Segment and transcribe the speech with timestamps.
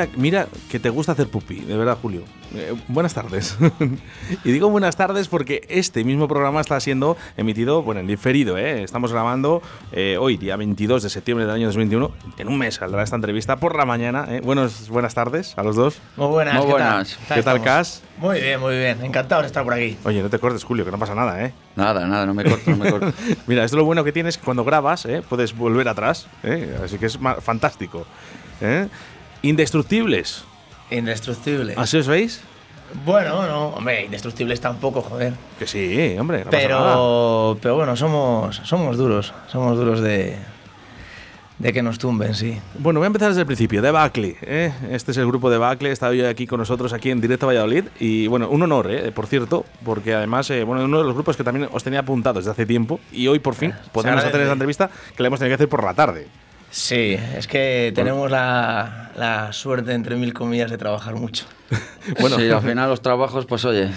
[0.00, 2.22] Mira, mira que te gusta hacer pupi, de verdad, Julio.
[2.54, 3.58] Eh, buenas tardes.
[4.44, 8.82] y digo buenas tardes porque este mismo programa está siendo emitido, bueno, en diferido, ¿eh?
[8.82, 9.60] Estamos grabando
[9.92, 12.10] eh, hoy, día 22 de septiembre del año 2021.
[12.38, 14.26] En un mes saldrá esta entrevista por la mañana.
[14.30, 14.40] ¿eh?
[14.42, 16.00] Buenos, buenas tardes a los dos.
[16.16, 16.54] Muy buenas.
[16.54, 17.18] Muy ¿qué buenas.
[17.28, 17.36] tal?
[17.36, 17.64] ¿Qué tal, estamos?
[17.64, 18.02] Cas?
[18.16, 19.04] Muy bien, muy bien.
[19.04, 19.98] Encantado de estar por aquí.
[20.04, 21.52] Oye, no te cortes, Julio, que no pasa nada, ¿eh?
[21.76, 23.12] Nada, nada, no me corto, no me corto.
[23.46, 25.22] Mira, esto es lo bueno que tienes que cuando grabas, ¿eh?
[25.28, 26.78] puedes volver atrás, ¿eh?
[26.82, 28.06] así que es fantástico.
[28.60, 28.88] ¿eh?
[29.42, 30.44] Indestructibles,
[30.90, 31.74] Indestructible.
[31.76, 32.40] ¿así os veis?
[33.04, 35.32] Bueno, no, hombre, indestructibles tampoco, joder.
[35.58, 36.90] Que sí, hombre, no pasa nada.
[36.92, 39.32] Pero, pero bueno, somos, somos duros.
[39.46, 40.36] Somos duros de,
[41.58, 42.58] de que nos tumben, sí.
[42.80, 44.36] Bueno, voy a empezar desde el principio, de Bacle.
[44.42, 44.72] ¿eh?
[44.90, 47.84] Este es el grupo de Bacle, está hoy aquí con nosotros, aquí en Directo Valladolid.
[48.00, 49.12] Y bueno, un honor, ¿eh?
[49.12, 52.40] por cierto, porque además, eh, bueno, uno de los grupos que también os tenía apuntado
[52.40, 52.98] desde hace tiempo.
[53.12, 54.28] Y hoy por fin podemos agradece.
[54.30, 56.26] hacer esta entrevista que la hemos tenido que hacer por la tarde.
[56.70, 61.46] Sí, es que tenemos la, la suerte, entre mil comillas, de trabajar mucho.
[62.20, 63.90] Bueno, Sí, al final los trabajos, pues oye,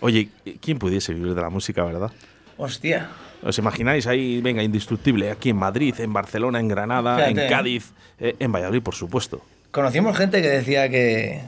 [0.00, 0.28] oye,
[0.60, 2.10] ¿quién pudiese vivir de la música, verdad?
[2.56, 3.08] Hostia.
[3.42, 7.46] ¿Os imagináis ahí, venga, indestructible, aquí en Madrid, en Barcelona, en Granada, Fíjate, en ¿eh?
[7.48, 9.42] Cádiz, eh, en Valladolid, por supuesto?
[9.72, 11.40] Conocimos gente que decía que,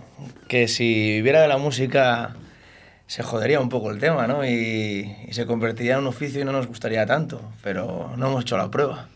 [0.48, 2.34] que si viviera de la música
[3.06, 4.44] se jodería un poco el tema, ¿no?
[4.44, 8.42] Y, y se convertiría en un oficio y no nos gustaría tanto, pero no hemos
[8.42, 9.08] hecho la prueba.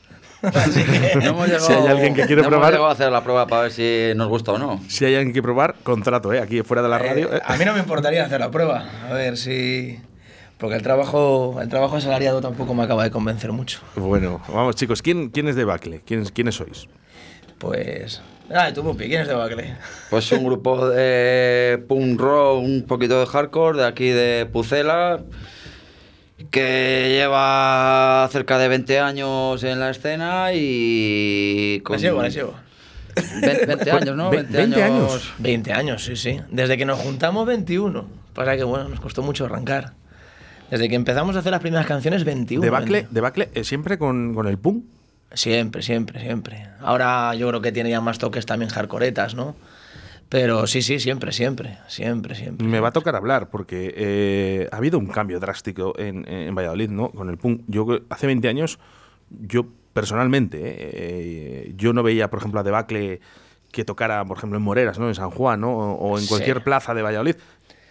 [0.43, 0.51] No
[1.23, 3.47] hemos llegado, Si hay alguien que quiere no hemos probar- llegado a hacer la prueba
[3.47, 4.81] para ver si nos gusta o no.
[4.89, 6.41] Si hay alguien que probar, contrato, ¿eh?
[6.41, 7.33] aquí fuera de la radio.
[7.33, 7.41] eh, eh.
[7.45, 10.01] a mí no me importaría hacer la prueba, a ver si...
[10.59, 13.81] Porque el trabajo, el trabajo asalariado tampoco me acaba de convencer mucho.
[13.97, 16.03] Bueno, vamos chicos, ¿quién, quién es de Bacle?
[16.05, 16.87] ¿Quién, ¿Quiénes sois?
[17.59, 18.21] Pues...
[18.53, 19.77] Ah, tú, Pupi, ¿quién es de Bacle?
[20.11, 25.21] Pues un grupo de punk rock, un poquito de hardcore, de aquí de Pucela,
[26.51, 31.83] que lleva cerca de 20 años en la escena y...
[31.91, 32.55] Les llevo, les llevo.
[33.43, 34.31] 20, 20 años, ¿no?
[34.31, 35.33] Ve- 20 años.
[35.39, 36.41] 20 años, sí, sí.
[36.51, 38.07] Desde que nos juntamos, 21.
[38.35, 39.93] Pasa que, bueno, nos costó mucho arrancar.
[40.71, 42.63] Desde que empezamos a hacer las primeras canciones, 21.
[42.63, 43.15] de Bacle, 20.
[43.15, 44.85] de Bacle eh, siempre con, con el punk.
[45.33, 46.69] Siempre, siempre, siempre.
[46.81, 49.55] Ahora yo creo que tiene ya más toques también hardcoretas, ¿no?
[50.31, 51.77] Pero sí, sí, siempre, siempre.
[51.89, 52.67] Siempre, siempre.
[52.67, 56.89] Me va a tocar hablar porque eh, ha habido un cambio drástico en, en Valladolid,
[56.89, 57.11] ¿no?
[57.11, 57.63] Con el punk.
[57.67, 58.79] Yo hace 20 años,
[59.29, 63.21] yo personalmente, eh, eh, yo no veía, por ejemplo, a Debacle
[63.73, 65.09] que tocara, por ejemplo, en Moreras, ¿no?
[65.09, 65.73] En San Juan, ¿no?
[65.77, 66.29] O, o en Sí.
[66.29, 67.35] cualquier plaza de Valladolid.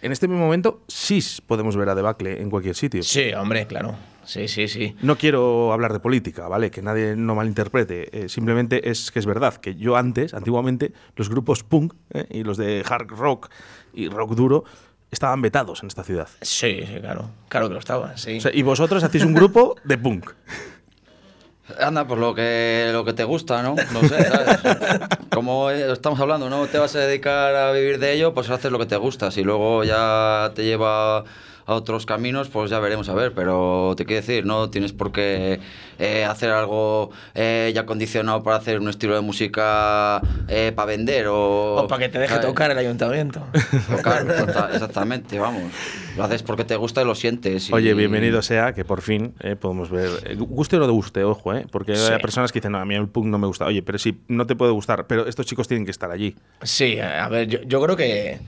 [0.02, 3.02] En este mismo momento sí podemos ver a Debacle en cualquier sitio.
[3.02, 3.94] Sí, hombre, claro.
[4.30, 4.94] Sí, sí, sí.
[5.02, 6.70] No quiero hablar de política, ¿vale?
[6.70, 8.16] Que nadie no malinterprete.
[8.16, 12.44] Eh, simplemente es que es verdad que yo antes, antiguamente, los grupos punk eh, y
[12.44, 13.50] los de hard rock
[13.92, 14.62] y rock duro
[15.10, 16.28] estaban vetados en esta ciudad.
[16.42, 17.28] Sí, sí, claro.
[17.48, 18.38] Claro que lo estaban, sí.
[18.38, 20.30] O sea, y vosotros hacéis un grupo de punk.
[21.80, 23.74] Anda, pues lo que, lo que te gusta, ¿no?
[23.92, 24.60] No sé, ¿sabes?
[25.28, 26.68] Como eh, estamos hablando, ¿no?
[26.68, 29.32] Te vas a dedicar a vivir de ello, pues haces lo que te gusta.
[29.32, 31.24] Si luego ya te lleva
[31.70, 33.32] a otros caminos, pues ya veremos a ver.
[33.32, 35.60] Pero te quiero decir, no tienes por qué
[35.98, 41.28] eh, hacer algo eh, ya condicionado para hacer un estilo de música eh, para vender
[41.28, 41.76] o...
[41.76, 42.46] O para que te deje ¿sabes?
[42.48, 43.40] tocar el ayuntamiento.
[43.88, 45.72] Tocar, exacta- exactamente, vamos.
[46.16, 47.70] Lo haces porque te gusta y lo sientes.
[47.70, 50.36] y- Oye, bienvenido sea que por fin eh, podemos ver.
[50.38, 51.66] guste o no te guste, ojo, ¿eh?
[51.70, 52.12] Porque Sí.
[52.12, 53.64] hay personas que dicen, no, a mí el punk no me gusta.
[53.66, 55.06] Oye, pero sí, no te puede gustar.
[55.06, 56.34] Pero estos chicos tienen que estar allí.
[56.62, 58.38] Sí, a ver, yo, yo creo que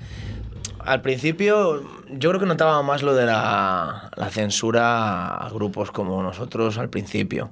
[0.84, 6.22] al principio yo creo que notaba más lo de la, la censura a grupos como
[6.22, 7.50] nosotros al principio.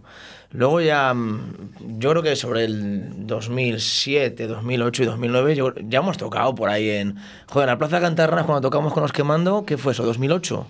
[0.52, 6.16] Luego ya, mm, yo creo que sobre el 2007, 2008 y 2009 yo- ya hemos
[6.18, 7.16] tocado por ahí en...
[7.48, 10.04] Joder, en la Plaza Cantarranas cuando tocamos con los Quemando, ¿qué fue eso?
[10.12, 10.64] ¿2008?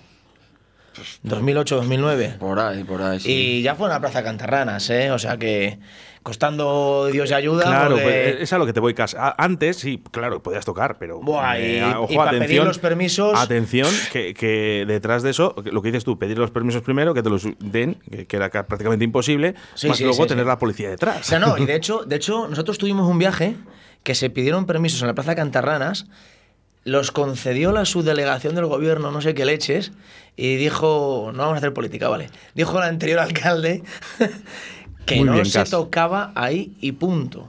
[1.23, 2.35] 2008, 2009.
[2.39, 3.31] Por ahí, por ahí, sí.
[3.31, 5.09] Y ya fue en la Plaza Cantarranas, ¿eh?
[5.11, 5.79] O sea que
[6.23, 7.63] costando Dios y ayuda.
[7.65, 8.03] Claro, porque-
[8.33, 9.15] pues, es a lo que te voy cas.
[9.15, 11.19] a- Antes sí, claro, podías tocar, pero.
[11.19, 15.81] Buah, y- eh, y pa' pedir los permisos- Atención, que, que detrás de eso, lo
[15.81, 18.67] que dices tú, pedir los permisos primero, que te los den, que, que era ca-
[18.67, 21.25] prácticamente imposible, Sí, más sí, luego sí, tener la policía O detrás.
[21.25, 23.55] sea, no, y de hecho, de hecho, nosotros tuvimos un viaje
[24.03, 26.05] que se pidieron permisos en la Plaza Cantarranas,
[26.83, 29.91] los concedió la subdelegación del gobierno, no sé qué leches,
[30.35, 32.29] y dijo, no vamos a hacer política, vale.
[32.55, 33.83] Dijo el anterior alcalde
[35.05, 35.69] que Muy no bien, se Cas.
[35.71, 37.47] tocaba ahí y punto.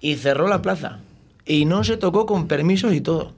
[0.00, 0.98] Y cerró la plaza.
[1.44, 3.32] Y no se tocó con permisos y todo.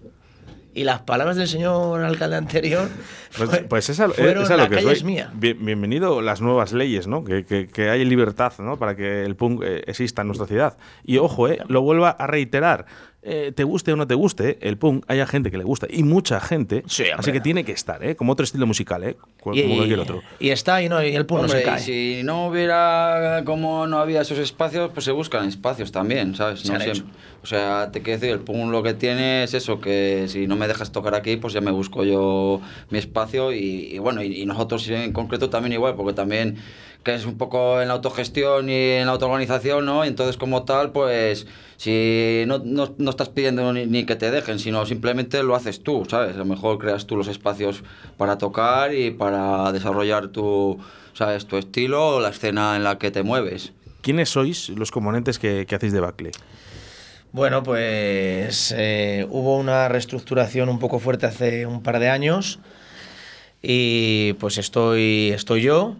[0.75, 2.89] Y las palabras del señor alcalde anterior
[3.37, 5.31] Pues, fue- pues es a, lo- fueron lo la que calle es mía.
[5.35, 7.25] Bien- bienvenido las nuevas leyes, ¿no?
[7.25, 8.79] Que, que, que hay libertad, ¿no?
[8.79, 10.77] Para que el punk eh, exista en nuestra ciudad.
[11.05, 12.87] Y ojo, eh, lo vuelvo a reiterar.
[13.23, 16.03] Eh, te guste o no te guste, el punk, haya gente que le gusta y
[16.03, 16.83] mucha gente.
[16.87, 17.17] Sí, hombre.
[17.19, 18.17] así que tiene que estar, ¿eh?
[18.17, 19.17] Como otro estilo musical, ¿eh?
[19.41, 20.23] Como Y, cualquier otro.
[20.41, 21.79] y está y, no, y el punk no se y cae.
[21.81, 26.65] si no hubiera, como no había esos espacios, pues se buscan espacios también, ¿sabes?
[26.69, 26.77] No
[27.43, 30.55] o sea, te quiero decir, el punk lo que tiene es eso, que si no
[30.55, 32.61] me dejas tocar aquí, pues ya me busco yo
[32.91, 36.57] mi espacio y, y bueno, y, y nosotros en concreto también igual, porque también
[37.03, 40.05] que es un poco en la autogestión y en la autoorganización, ¿no?
[40.05, 41.47] Y entonces como tal, pues
[41.77, 45.83] si no, no, no estás pidiendo ni, ni que te dejen, sino simplemente lo haces
[45.83, 46.35] tú, ¿sabes?
[46.37, 47.83] A lo mejor creas tú los espacios
[48.17, 50.79] para tocar y para desarrollar tu,
[51.15, 51.47] ¿sabes?
[51.47, 53.73] tu estilo o la escena en la que te mueves.
[54.01, 56.31] ¿Quiénes sois los componentes que, que hacéis de Bacle?
[57.33, 62.59] Bueno, pues eh, hubo una reestructuración un poco fuerte hace un par de años
[63.63, 65.97] y pues estoy, estoy yo.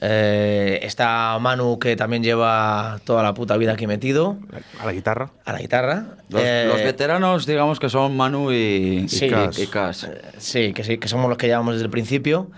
[0.00, 4.36] Eh, está Manu que también lleva toda la puta vida aquí metido
[4.80, 5.30] A la guitarra.
[5.44, 6.04] a la guitarra.
[6.28, 9.26] Los, Eh, los veteranos, digamos que son Manu y, Sí.
[9.26, 9.62] y.
[10.04, 12.50] Eh, Sí, que sí, que somos los que llevamos desde el principio.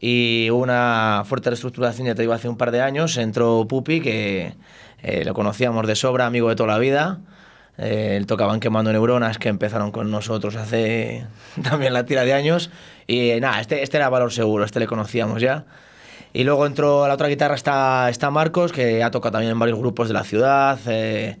[0.00, 3.16] Y hubo una fuerte reestructuración, ya te digo, hace un par de años.
[3.16, 4.54] Entró Pupi, que
[5.02, 7.18] eh, lo conocíamos de sobra, amigo de toda la vida.
[7.78, 11.26] Eh, él tocaban quemando neuronas, que empezaron con nosotros hace
[11.62, 12.70] también la tira de años.
[13.06, 15.64] Y eh, nada, este, este era valor seguro, este le conocíamos ya.
[16.36, 19.58] Y luego entró a la otra guitarra está, está Marcos, que ha tocado también en
[19.58, 20.78] varios grupos de la ciudad.
[20.86, 21.38] eh,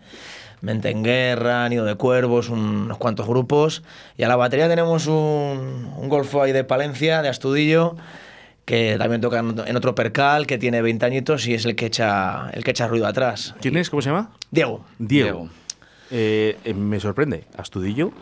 [0.62, 3.82] Mente en Guerra, Nido de Cuervos, un- unos cuantos grupos.
[4.16, 7.96] Y a la batería tenemos un, un golfo ahí de Palencia, de Astudillo,
[8.64, 11.76] que también toca en otro- en otro percal, que tiene 20 añitos y es el
[11.76, 13.54] que echa, el que echa ruido atrás.
[13.60, 13.90] ¿Quién es?
[13.90, 14.30] ¿Cómo se llama?
[14.50, 14.84] Diego.
[14.98, 15.24] Diego.
[15.40, 15.48] Diego.
[16.10, 18.12] Eh, eh, me sorprende, Astudillo,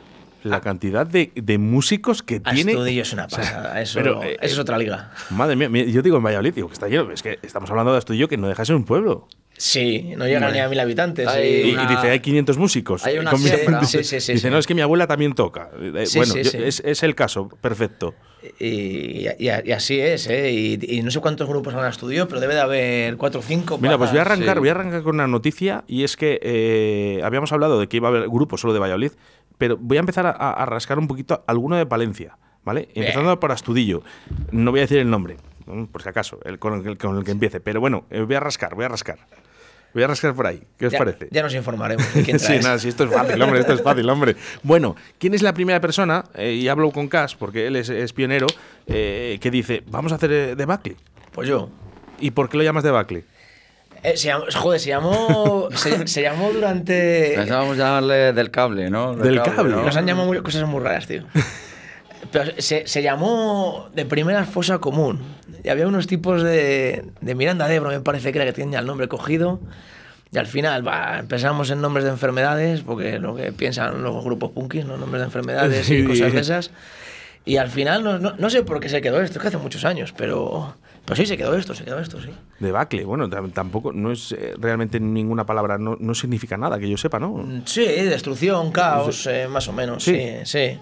[0.44, 2.72] la cantidad de, de músicos que tiene.
[2.72, 3.80] Astudillo es una O sea, pasada.
[3.80, 5.12] Eso, pero, eh, eso es otra liga.
[5.30, 7.10] Madre mía, yo digo en Valladolid, digo que está lleno.
[7.10, 9.28] Es que estamos hablando de Astudillo que no deja de ser un pueblo.
[9.56, 11.28] Sí, no llegan ni a mil habitantes.
[11.28, 13.06] Hay Y, dice, hay 500 músicos.
[13.06, 13.84] hay una Con mi- siembra.
[13.84, 14.50] Sí, sí, sí, Dice, sí.
[14.50, 15.70] no, es que mi abuela también toca.
[15.80, 16.58] Eh, Sí, bueno, sí, yo- sí.
[16.60, 18.14] Es, es el caso, perfecto.
[18.60, 20.50] Y, y- y así es, ¿eh?
[20.52, 23.78] Y, y no sé cuántos grupos han estudiado, pero debe de haber cuatro o cinco.
[23.78, 24.58] Mira, pues voy a arrancar, sí.
[24.60, 28.08] voy a arrancar con una noticia y es que eh, habíamos hablado de que iba
[28.08, 29.12] a haber grupos solo de Valladolid,
[29.64, 32.90] pero voy a empezar a, a rascar un poquito alguno de Palencia, ¿vale?
[32.94, 33.06] Bien.
[33.06, 34.02] Empezando por Astudillo.
[34.50, 35.86] No voy a decir el nombre, ¿no?
[35.86, 38.40] por si acaso, el con, el, con el que empiece, pero bueno, eh, voy a
[38.40, 39.20] rascar, voy a rascar.
[39.94, 40.62] Voy a rascar por ahí.
[40.76, 41.28] ¿Qué os ya, parece?
[41.30, 44.06] Ya nos informaremos de quién Sí, nada, si esto es fácil, hombre, esto es fácil,
[44.10, 44.36] hombre.
[44.62, 48.12] Bueno, ¿quién es la primera persona, eh, y hablo con Cas, porque él es, es
[48.12, 48.48] pionero,
[48.86, 50.96] eh, que dice, vamos a hacer debacle?
[51.32, 51.70] Pues yo.
[52.20, 53.24] ¿Y por qué lo llamas debacle?
[54.04, 57.32] Eh, se llamó- joder, se llamó, se, se llamó durante...
[57.36, 59.14] Pensábamos llamarle del cable, ¿no?
[59.16, 59.74] Del cable.
[59.76, 59.82] ¿no?
[59.82, 61.24] Nos han llamado muy- cosas muy raras, tío.
[62.30, 65.20] Pero se, se llamó de primera fosa común.
[65.62, 68.72] Y había unos tipos de, de Miranda de Ebro, me parece que era que tenían
[68.72, 69.60] ya el nombre cogido.
[70.32, 74.50] Y al final va, empezamos en nombres de enfermedades, porque lo que piensan los grupos
[74.50, 74.96] punkis, ¿no?
[74.96, 76.70] nombres de enfermedades y cosas de esas.
[77.44, 79.58] Y al final, no, no, no sé por qué se quedó esto, es que hace
[79.58, 82.30] muchos años, pero, pero sí, se quedó esto, se quedó esto, sí.
[82.60, 86.88] Debacle, bueno, tam- tampoco, no es eh, realmente ninguna palabra, no, no significa nada, que
[86.88, 87.44] yo sepa, ¿no?
[87.66, 90.14] Sí, destrucción, caos, eh, más o menos, Sí.
[90.44, 90.70] sí.
[90.72, 90.78] sí,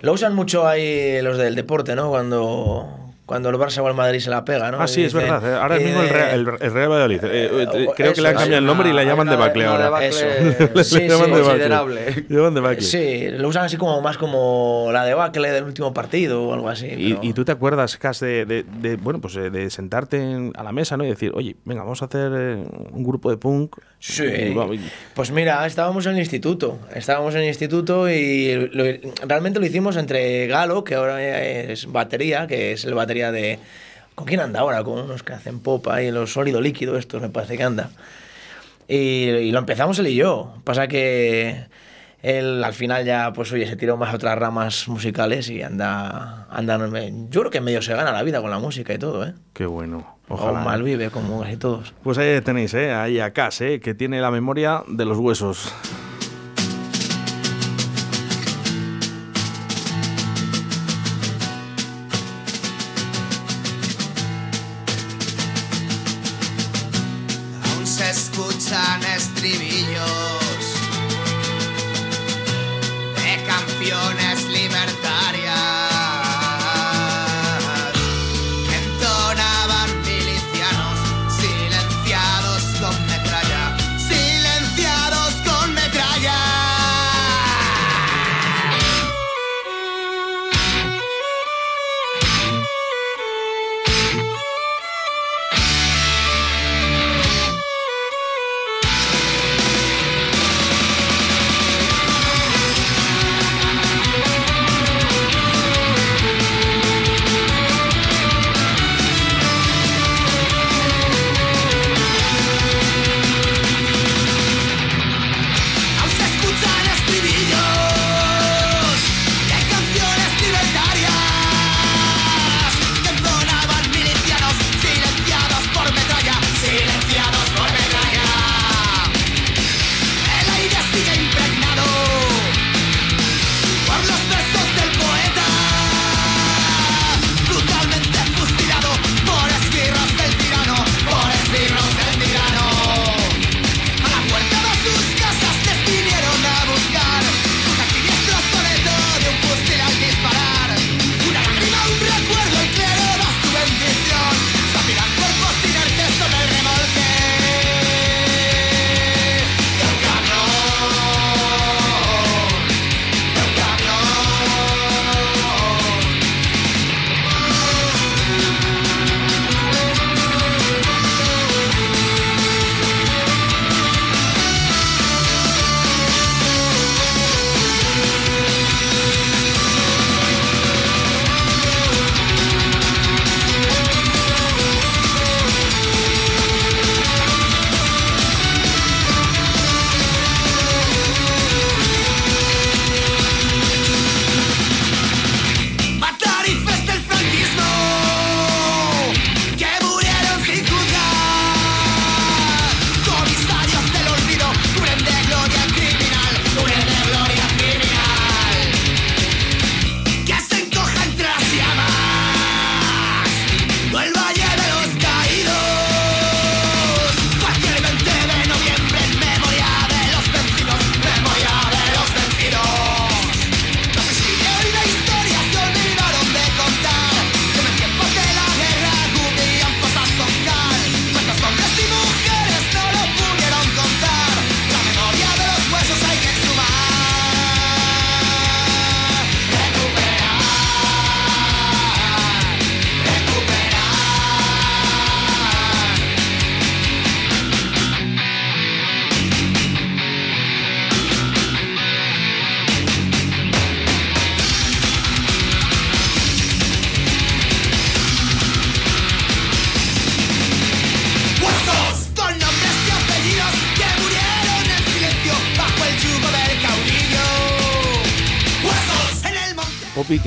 [0.00, 2.08] Lo usan mucho ahí los del deporte, ¿no?
[2.10, 4.80] Cuando, cuando el Barça o el Madrid se la pega, ¿no?
[4.80, 5.46] Ah, sí, es verdad.
[5.46, 7.24] eh, Ahora mismo el Real, el, el Real Valladolid.
[7.24, 9.84] eh, eh, eh, creo que le han cambiado el nombre y la llaman debacle una
[9.86, 10.04] ahora.
[10.06, 10.24] Eso.
[10.74, 11.32] Le Sí, llaman sí.
[11.32, 11.42] debacle.
[11.42, 12.24] Considerable.
[12.26, 12.80] Le llaman debacle.
[12.80, 16.86] Sí, lo usan así como más como la debacle del último partido o algo así.
[16.86, 20.16] Y, pero- y tú te acuerdas, Cas, de, de- de, bueno, pues eh, de sentarte
[20.22, 21.04] en- a la mesa ¿no?
[21.04, 23.76] y decir, oye, venga, vamos a hacer eh, un grupo de punk.
[24.00, 24.22] Sí.
[24.24, 26.78] Y y- Pues mira, estábamos en el instituto.
[26.94, 28.84] Estábamos en el instituto y lo-
[29.26, 33.58] realmente lo hicimos entre Galo, que ahora es batería, que es el batería de.
[34.14, 34.82] ¿Con quién anda ahora?
[34.84, 37.90] Con unos que hacen pop ahí, los sólido líquido, estos me parece que anda.
[38.88, 38.94] Y,
[39.30, 40.54] y lo empezamos él y yo.
[40.64, 41.66] Pasa que
[42.22, 46.46] él al final ya, pues oye, se tiró más a otras ramas musicales y anda,
[46.50, 46.78] anda.
[47.30, 49.34] Yo creo que medio se gana la vida con la música y todo, ¿eh?
[49.52, 50.17] Qué bueno.
[50.28, 50.60] O Ojalá.
[50.62, 51.94] mal vive, como casi todos.
[52.02, 52.92] Pues ahí tenéis, ¿eh?
[52.92, 53.80] ahí a Cas, ¿eh?
[53.80, 55.72] que tiene la memoria de los huesos.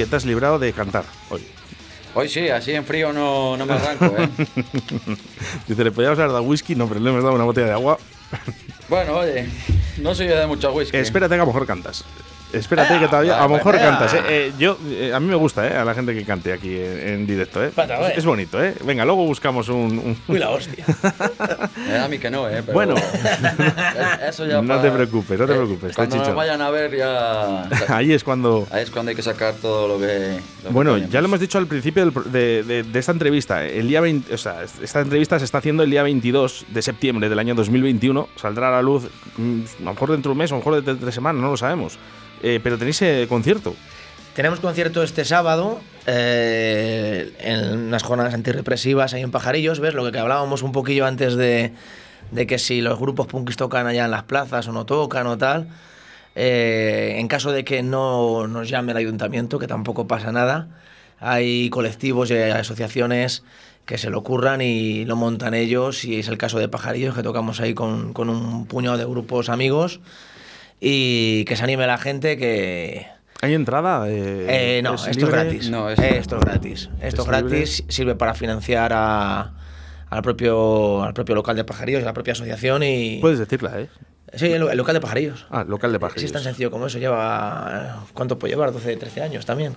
[0.01, 1.45] Que te has librado de cantar hoy.
[2.15, 4.29] Hoy sí, así en frío no, no me arranco, ¿eh?
[5.67, 7.99] Dice, le podíamos haber dado whisky, no, pero le hemos dado una botella de agua.
[8.89, 9.47] bueno, oye,
[9.97, 10.97] no soy yo de mucho whisky.
[10.97, 12.03] Espérate que a lo mejor cantas.
[12.53, 14.13] Espérate que todavía, a lo mejor cantas.
[14.13, 14.21] ¿eh?
[14.27, 15.75] Eh, yo, eh, a mí me gusta, ¿eh?
[15.77, 17.69] A la gente que cante aquí en, en directo, ¿eh?
[17.73, 18.73] Pata, Es, es bonito, ¿eh?
[18.83, 19.97] Venga, luego buscamos un...
[19.99, 20.83] un- Uy, la hostia.
[22.03, 22.61] A mí que no, ¿eh?
[22.65, 22.95] Pero Bueno.
[24.27, 26.69] eso ya No pa- te preocupes, no te eh, preocupes, está Cuando nos vayan a
[26.69, 27.63] ver ya...
[27.87, 28.67] Ahí es cuando...
[28.71, 30.39] Ahí es cuando hay que sacar todo lo que...
[30.63, 31.11] lo que Bueno, tenemos.
[31.13, 33.65] ya lo hemos dicho al principio del de, de- de esta entrevista.
[33.65, 37.29] El día 20, o sea, esta entrevista se está haciendo el día 22 de septiembre
[37.29, 38.29] del año 2021.
[38.35, 40.75] Saldrá a la luz mm, a lo mejor dentro de un mes, a lo mejor
[40.75, 41.97] dentro de tres semanas, no lo sabemos.
[42.43, 43.75] Eh, pero tenéis eh, concierto.
[44.35, 49.93] Tenemos concierto este sábado eh, en unas jornadas antirrepresivas ahí en Pajarillos, ¿ves?
[49.93, 51.73] Lo que hablábamos un poquillo antes de,
[52.31, 55.37] de que si los grupos punkis tocan allá en las plazas o no tocan o
[55.37, 55.67] tal.
[56.35, 60.69] Eh, en caso de que no nos llame el ayuntamiento, que tampoco pasa nada,
[61.19, 63.43] hay colectivos y asociaciones
[63.85, 67.23] que se lo ocurran y lo montan ellos, y es el caso de Pajarillos, que
[67.23, 69.99] tocamos ahí con, con un puñado de grupos amigos,
[70.81, 73.07] y que se anime la gente que,
[73.43, 74.07] ¿Hay entrada?
[74.09, 75.69] Eh, eh, no, ¿es esto es gratis.
[75.69, 76.89] No, es- esto es gratis.
[77.01, 79.53] Esto es gratis, sirve para financiar a-
[80.09, 83.19] al, propio, al propio local de pajarillos, a la propia asociación y...
[83.21, 83.87] Puedes decirla, ¿eh?
[84.33, 85.45] Sí, el, el local de pajarillos.
[85.49, 86.31] Ah, local de Sí, es pajarillos.
[86.33, 86.99] tan sencillo como eso.
[86.99, 88.03] Lleva...
[88.13, 88.71] ¿Cuánto puede llevar?
[88.71, 89.75] 12, 13 años también.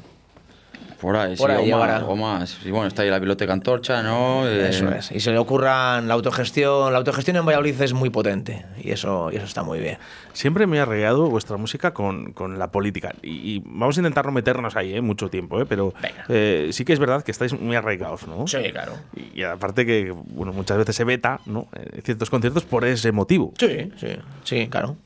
[1.04, 2.06] Por ahí, Por sí, ahí o, más, llevará.
[2.06, 2.58] o más.
[2.64, 4.48] Y bueno, está ahí la biblioteca Antorcha, ¿no?
[4.48, 5.12] Eh, Eso es.
[5.12, 6.90] Y se le ocurran la autogestión.
[6.92, 9.98] La autogestión en Valladolid es muy potente y eso, y eso está muy bien.
[10.32, 13.14] Siempre me ha regado vuestra música con, con la política.
[13.22, 15.02] Y, y vamos a intentar no meternos ahí, ¿eh?
[15.02, 15.66] Mucho tiempo, ¿eh?
[15.66, 15.92] Pero
[16.30, 18.46] eh, sí que es verdad que estáis muy arraigados, ¿no?
[18.46, 18.94] Sí, claro.
[19.14, 21.68] Y, y aparte que, bueno, muchas veces se veta, ¿no?
[22.02, 23.52] Ciertos conciertos por ese motivo.
[23.58, 24.08] Sí, sí,
[24.44, 24.96] sí, claro.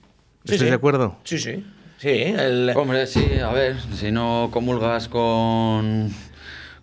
[0.44, 0.66] Sí, ¿Estáis sí.
[0.68, 1.16] de acuerdo?
[1.24, 1.66] Sí, sí.
[1.98, 2.72] Sí, el...
[2.76, 6.10] Hombre, sí, a ver, si no comulgas con,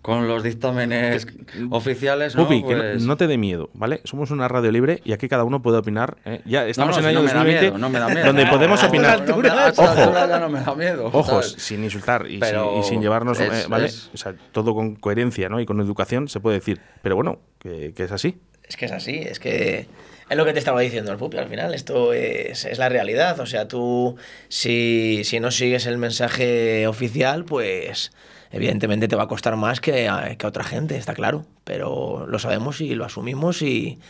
[0.02, 1.26] con los dictámenes
[1.70, 2.42] oficiales, ¿no?
[2.48, 4.02] Que no- Pues- no, te dé miedo, ¿vale?
[4.04, 6.18] Somos una radio libre y aquí cada uno puede opinar.
[6.26, 6.42] ¿eh?
[6.44, 8.26] Ya estamos no, en el año no me da 2020, miedo, no me da miedo.
[8.26, 9.24] donde podemos opinar.
[9.30, 9.82] Ojo.
[9.82, 11.06] altura ya no me da miedo.
[11.12, 13.86] Ojos, sin insultar y, sin, y sin llevarnos, es- eh, ¿vale?
[13.86, 15.60] es- O sea, todo con coherencia, ¿no?
[15.60, 16.78] Y con educación se puede decir.
[17.02, 18.38] Pero bueno, que, que es así.
[18.68, 19.86] Es que es así, es que
[20.28, 23.38] es lo que te estaba diciendo el pupi al final, esto es, es la realidad,
[23.38, 24.16] o sea, tú
[24.48, 28.10] si, si no sigues el mensaje oficial, pues
[28.50, 32.26] evidentemente te va a costar más que a, que a otra gente, está claro, pero
[32.26, 34.00] lo sabemos y lo asumimos y,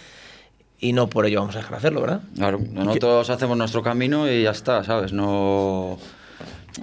[0.79, 2.21] y no por ello vamos a dejar de hacerlo, ¿verdad?
[2.35, 5.13] Claro, nosotros hacemos nuestro camino y ya está, ¿sabes?
[5.13, 5.99] No.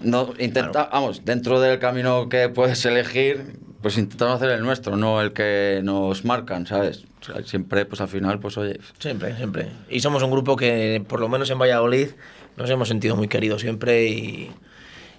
[0.02, 5.22] No, intenta, vamos, dentro del camino que puedes elegir, pues intentamos hacer el nuestro, no
[5.22, 7.06] el que nos marcan, ¿sabes?
[7.46, 9.68] Siempre, pues al final, pues oye, Siempre, siempre.
[9.90, 12.10] Y somos un grupo que, por lo menos en Valladolid,
[12.58, 14.52] nos hemos sentido muy queridos siempre y,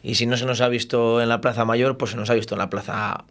[0.03, 2.35] y si no se nos ha visto en la plaza mayor, pues se nos ha
[2.35, 3.25] visto en la plaza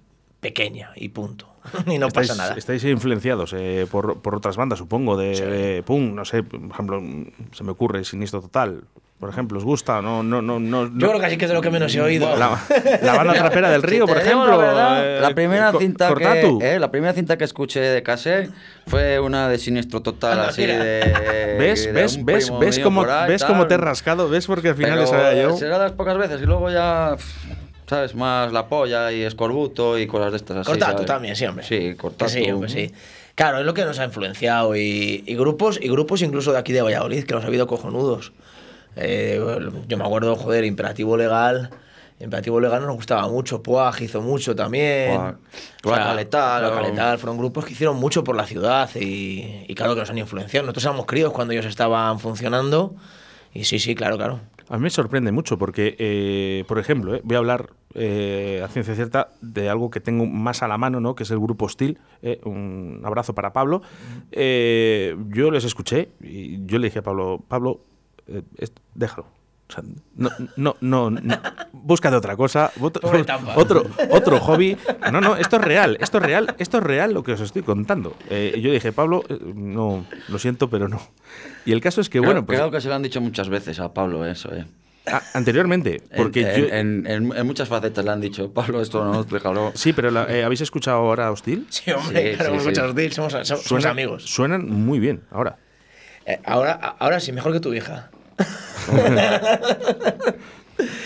[0.43, 1.47] pequeña y punto.
[1.87, 2.55] y no estáis, pasa nada.
[2.55, 7.01] Estáis influenciados eh, por, por otras bandas, supongo, de, de punk, no sé, por ejemplo,
[7.51, 8.83] se me ocurre Sinistro Total,
[9.23, 10.01] por ejemplo, ¿os gusta?
[10.01, 12.01] No, no, no, no, Yo creo que así que es de lo que menos he
[12.01, 12.35] oído.
[12.35, 12.59] La,
[13.01, 14.47] la banda trapera del río, Si por ejemplo.
[14.47, 18.51] La, verdad, eh, la primera cinta que, eh, la primera cinta que escuché de cassette
[18.85, 21.55] fue una de Siniestro Total, Anda, así de.
[21.57, 24.27] ¿Ves, de ves, ves, ves cómo, ahí, ves cómo te he rascado?
[24.27, 24.45] ¿Ves?
[24.45, 25.55] Porque al final era yo.
[25.55, 27.15] Será las pocas veces y luego ya.
[27.15, 27.62] pff,
[27.93, 28.15] ¿Sabes?
[28.15, 30.71] Más la polla y escorbuto y cosas de estas así.
[30.71, 31.05] Cortatu ¿sabes?
[31.05, 31.63] también, sí, hombre.
[31.65, 32.31] Sí, Que Cortatu.
[32.31, 32.91] sí, hombre, sí.
[33.35, 36.71] Claro, es lo que nos ha influenciado y, y grupos y grupos incluso de aquí
[36.73, 38.31] de Valladolid que los ha habido cojonudos.
[38.95, 39.39] Eh,
[39.87, 41.69] yo me acuerdo, joder, Imperativo Legal.
[42.19, 45.15] Imperativo Legal nos gustaba mucho, Puaj hizo mucho también.
[45.15, 45.35] Puaj.
[45.83, 49.65] O sea, Local Letal, Local o- fueron grupos que hicieron mucho por la ciudad y,
[49.67, 50.65] y claro que nos han influenciado.
[50.65, 52.95] Nosotros éramos críos cuando ellos estaban funcionando
[53.53, 54.39] y sí, sí, claro, claro.
[54.69, 58.67] A mí me sorprende mucho porque, eh, por ejemplo, eh, voy a hablar eh, a
[58.69, 61.15] ciencia cierta de algo que tengo más a la mano, ¿no?
[61.15, 61.99] que es el grupo Hostil.
[62.21, 63.81] eh, un abrazo para Pablo.
[64.31, 67.81] Eh, yo les escuché y yo le dije a Pablo, Pablo,
[68.95, 69.42] déjalo.
[69.73, 69.83] Sea,
[70.15, 71.37] no, no, no, no.
[71.71, 73.01] búscate otra cosa, otro,
[73.55, 74.77] otro, otro hobby.
[75.11, 77.63] No, no, esto es real, esto es real, esto es real lo que os estoy
[77.63, 78.15] contando.
[78.29, 81.01] Eh, yo dije, Pablo, eh, no, lo siento, pero no.
[81.65, 83.49] Y el caso es que, Creo, bueno, pues creo que se lo han dicho muchas
[83.49, 84.65] veces a Pablo eso, ¿eh?
[85.07, 89.03] a- anteriormente, porque en, yo, en, en- en muchas facetas le han dicho, Pablo, esto
[89.03, 89.71] no, déjalo.
[89.75, 91.65] Sí, pero la- eh, ¿habéis escuchado ahora Hostil?
[91.69, 92.65] Sí, hombre, Sí, claro, sí, sí.
[92.67, 94.23] muchos deals, somos, somos- somos Suenan- amigos.
[94.25, 95.57] Suenan muy bien ahora.
[96.25, 98.11] Eh, ahora, ahora sí, mejor que tu hija.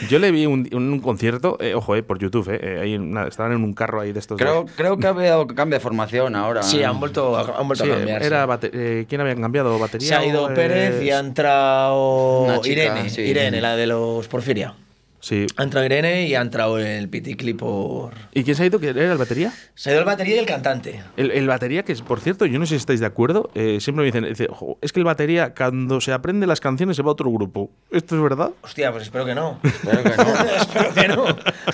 [0.10, 2.96] Yo le vi un, un, un concierto, eh, ojo, eh, por YouTube, eh, eh, ahí
[2.96, 4.38] una- estaban en un carro ahí de estos.
[4.38, 6.64] Creo, creo que ha habido cambio de formación ahora.
[6.64, 8.24] Sí, han vuelto, a- han vuelto Sí, a cambiar.
[8.24, 8.48] era sí.
[8.48, 9.78] bate- eh, ¿Quién habían cambiado?
[9.78, 10.08] ¿Batería?
[10.08, 13.22] Se ha ido o, eh, Pérez y ha entrado Una chica, Irene, sí.
[13.22, 14.74] Irene, la de los Porfiria.
[15.20, 15.48] Sí.
[15.58, 18.14] Ha entrado Irene y ha entrado el Piticli por...
[18.34, 18.80] ¿Y quién se ha ido?
[18.80, 19.52] ¿Que era el batería?
[19.74, 21.02] Se ha ido el batería y el cantante.
[21.18, 23.80] El, el batería, que es, por cierto, yo no sé si estáis de acuerdo, eh,
[23.82, 27.02] siempre me dicen, dice, "Jo, es que el batería cuando se aprende las canciones se
[27.02, 27.72] va a otro grupo.
[27.92, 28.52] ¿Esto es verdad?
[28.62, 29.60] Hostia, pues espero que no.
[29.64, 30.24] Espero que no.
[30.62, 31.24] espero que no.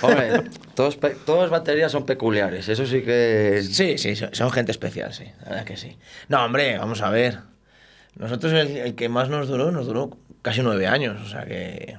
[0.02, 3.62] Hombre, todos, todas baterías son peculiares, eso sí que...
[3.62, 5.24] Sí, sí, son, son gente especial, sí.
[5.42, 5.96] La verdad que sí.
[6.28, 7.38] No, hombre, vamos a ver.
[8.16, 11.20] Nosotros el, el que más nos duró, nos duró casi nueve años.
[11.20, 11.96] O sea que...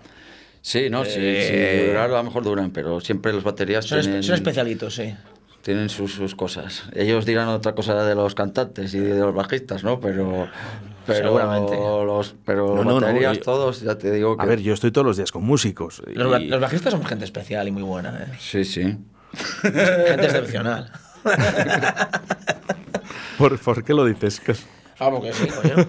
[0.66, 4.02] Sí, no, sí, Eh, sí, durar a lo mejor duran, pero siempre las baterías Son,
[4.02, 5.14] tienen, son especialitos, sí.
[5.62, 6.86] tienen sus, sus cosas.
[6.96, 10.00] Ellos dirán otra cosa de los cantantes y de los bajistas, ¿no?
[10.00, 10.48] Pero...
[11.06, 11.76] Pero Seguramente.
[11.78, 14.42] Los, pero No, no, no, baterías yo- todos, ya te digo que...
[14.42, 16.02] A ver, yo estoy todos los días con músicos.
[16.08, 18.36] Los, ba- y- los bajistas somos gente especial y muy buena, ¿eh?
[18.40, 18.98] Sí, sí.
[19.62, 20.92] Gente excepcional.
[23.38, 24.40] ¿Por, por qué lo dices?
[24.40, 24.56] ¿Qué-
[24.98, 25.88] Ah, porque sí, coño.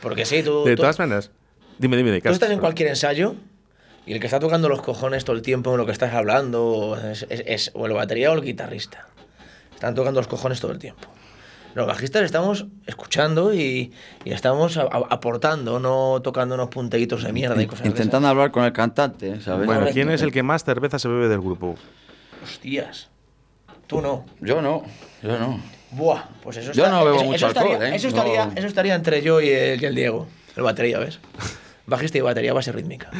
[0.00, 1.32] Porque sí, tú, De tú- todas maneras,
[1.78, 3.34] dime, dime, de tú estás en cualquier ensayo
[4.06, 6.98] y el que está tocando los cojones todo el tiempo en lo que estás hablando
[7.10, 9.06] es, es- es o el batería o el guitarrista.
[9.74, 11.08] Están tocando los cojones todo el tiempo.
[11.74, 13.92] Los bajistas estamos escuchando y,
[14.24, 18.28] y estamos a- a- aportando, no tocando unos punteitos de mierda y cosas de Intentando
[18.28, 19.66] hablar con el cantante, ¿sabes?
[19.66, 19.86] Bueno.
[19.92, 21.76] ¿quién es el que más cerveza se bebe del grupo?
[22.42, 23.08] Hostias.
[23.86, 24.24] Tú no.
[24.40, 24.82] Yo no,
[25.22, 25.60] yo no.
[25.92, 27.96] Buah, pues eso Yo no bebo eso- mucho eso estaría, alcohol, ¿eh?
[27.96, 28.52] Eso estaría, No.
[28.56, 31.20] eso estaría entre yo y el, y el Diego, el batería, ¿ves?
[31.86, 33.10] Bajista y batería, base rítmica.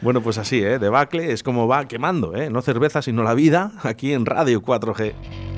[0.00, 0.78] Bueno, pues así, ¿eh?
[0.78, 2.50] Debacle es como va quemando, ¿eh?
[2.50, 5.51] No cerveza, sino la vida, aquí en Radio 4G.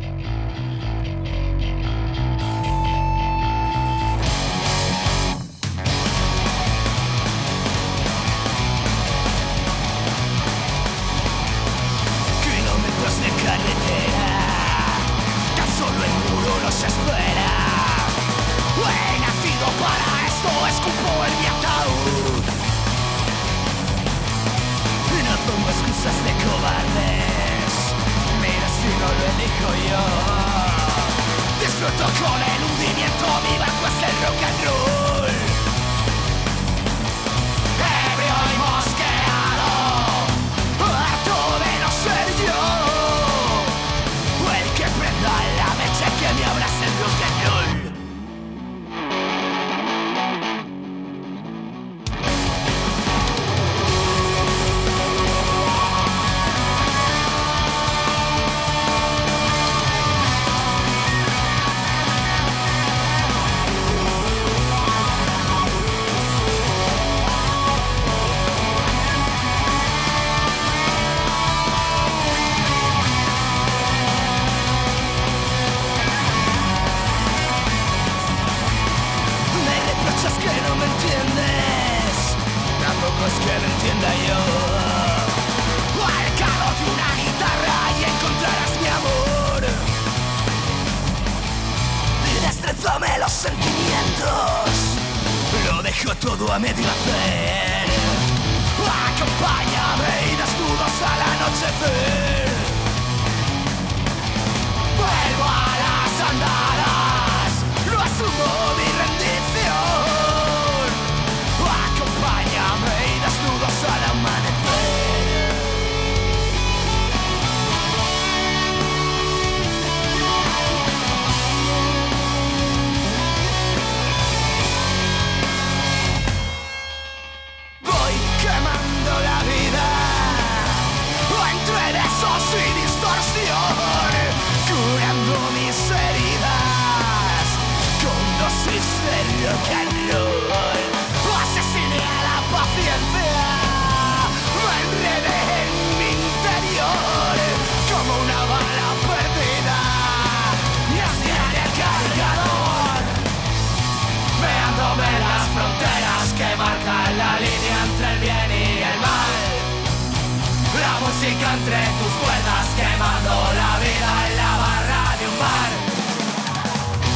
[162.25, 165.71] Cuerdas quemando la vida en la barra de un bar.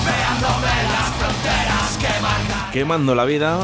[0.07, 3.59] Veándome las fronteras que marcan Quemando la vida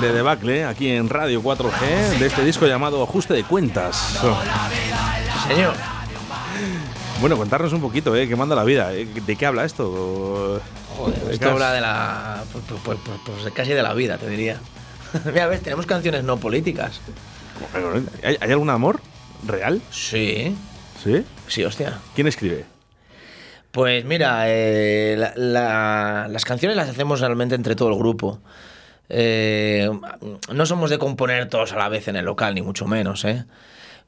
[0.00, 4.18] de Debacle, aquí en Radio 4G, de este disco llamado Ajuste de Cuentas.
[5.48, 5.74] Señor,
[7.20, 8.28] Bueno, contarnos un poquito, ¿eh?
[8.28, 8.92] Quemando la vida.
[8.92, 9.06] ¿eh?
[9.06, 10.60] ¿De qué habla esto?
[10.96, 12.42] joder, esto habla de la.
[12.52, 14.58] Pues, pues- pues- pues- casi de la vida, te diría.
[15.24, 17.00] Mira, ves, tenemos canciones no políticas.
[18.24, 19.00] ¿Hay, hay algún amor
[19.46, 19.80] real?
[19.90, 20.56] Sí,
[21.02, 21.24] ¿Sí?
[21.48, 21.98] sí, hostia.
[22.14, 22.64] ¿Quién escribe?
[23.70, 28.38] Pues mira, eh, la- la- las canciones las hacemos realmente entre todo el grupo.
[29.08, 29.90] Eh,
[30.52, 33.44] no somos de componer todos a la vez en el local, ni mucho menos, ¿eh?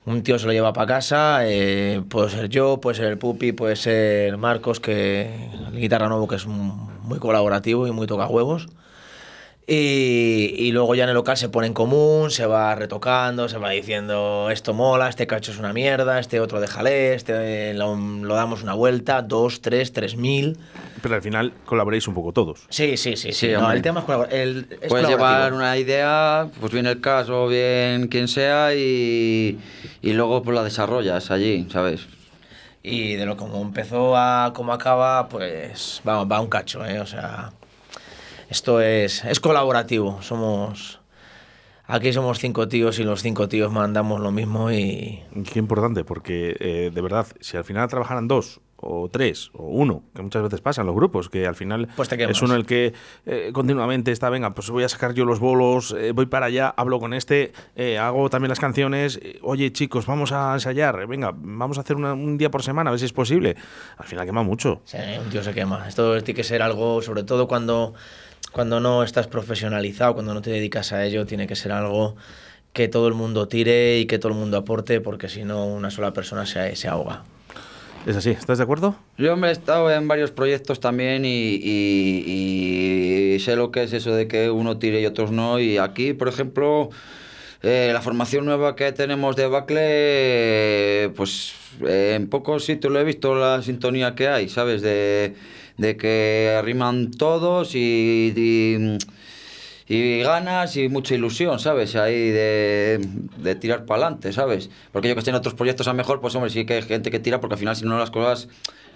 [0.07, 3.51] un tío se lo lleva para casa, eh, puedo ser yo, puede ser el Pupi,
[3.51, 8.69] puede ser Marcos, que el guitarra nuevo que es muy colaborativo y muy toca huevos.
[9.69, 13.59] Y, y luego ya en el local se pone en común, se va retocando, se
[13.59, 18.35] va diciendo esto mola, este cacho es una mierda, este otro déjale, este lo, lo
[18.37, 20.57] damos una vuelta, dos, tres, tres mil.
[21.03, 22.61] Pero al final colaboréis un poco todos.
[22.69, 23.33] Sí, sí, sí.
[23.33, 23.49] sí.
[23.49, 27.01] Sí, No, el tema es, colabor- el, es Puedes llevar una idea, pues bien el
[27.01, 29.59] caso, bien quien sea, y,
[30.01, 32.07] y luego pues la desarrollas allí, ¿sabes?
[32.85, 37.01] Y de lo como empezó a como acaba, pues va, va un cacho, ¿eh?
[37.01, 37.51] O sea,
[38.49, 40.21] esto es, es colaborativo.
[40.23, 41.01] Somos.
[41.89, 45.23] Aquí somos cinco tíos y los cinco tíos mandamos lo mismo y.
[45.53, 50.03] Qué importante, porque eh, de verdad, si al final trabajaran dos o tres o uno,
[50.15, 52.93] que muchas veces pasa en los grupos, que al final Pues es uno el que
[53.25, 56.75] eh, continuamente está, venga, pues voy a sacar yo los bolos, eh, voy para allá,
[56.77, 61.07] hablo con este, eh, hago también las canciones, eh, oye chicos, vamos a ensayar, eh,
[61.07, 63.57] venga, vamos a hacer una- un día por semana, a ver si es posible.
[63.97, 64.83] Al final quema mucho.
[64.85, 65.87] Sí, un tío se quema.
[65.89, 67.95] Esto tiene que ser algo, sobre todo cuando,
[68.57, 72.17] cuando no estás profesionalizado, cuando no te dedicas a ello, tiene que ser algo
[72.73, 75.91] que todo el mundo tire y que todo el mundo aporte, porque si no, una
[75.91, 77.25] sola persona se, se ahoga.
[78.07, 78.97] Es así, ¿estás de acuerdo?
[79.19, 81.29] Yo me he estado en varios proyectos también y,
[81.63, 85.61] y- y sé lo que es eso de que uno tire y otros no.
[85.61, 86.89] Y aquí, por ejemplo,
[87.63, 91.53] eh, la formación nueva que tenemos de Bacle, eh, pues
[91.87, 94.81] eh, en pocos sitios lo he visto la sintonía que hay, ¿sabes?
[94.81, 95.35] De,
[95.79, 98.33] de que arriman todos y-
[99.89, 101.95] y ganas y mucha ilusión, ¿sabes?
[101.95, 103.01] Ahí de,
[103.39, 104.69] de tirar para adelante, ¿sabes?
[104.91, 107.11] Porque yo que estoy en otros proyectos a mejor, pues hombre, sí que hay gente
[107.11, 108.49] que tira porque al final si no las cosas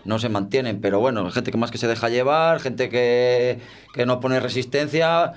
[0.05, 3.59] no se mantienen, pero bueno, gente que más que se deja llevar, gente que,
[3.95, 5.35] que no pone resistencia,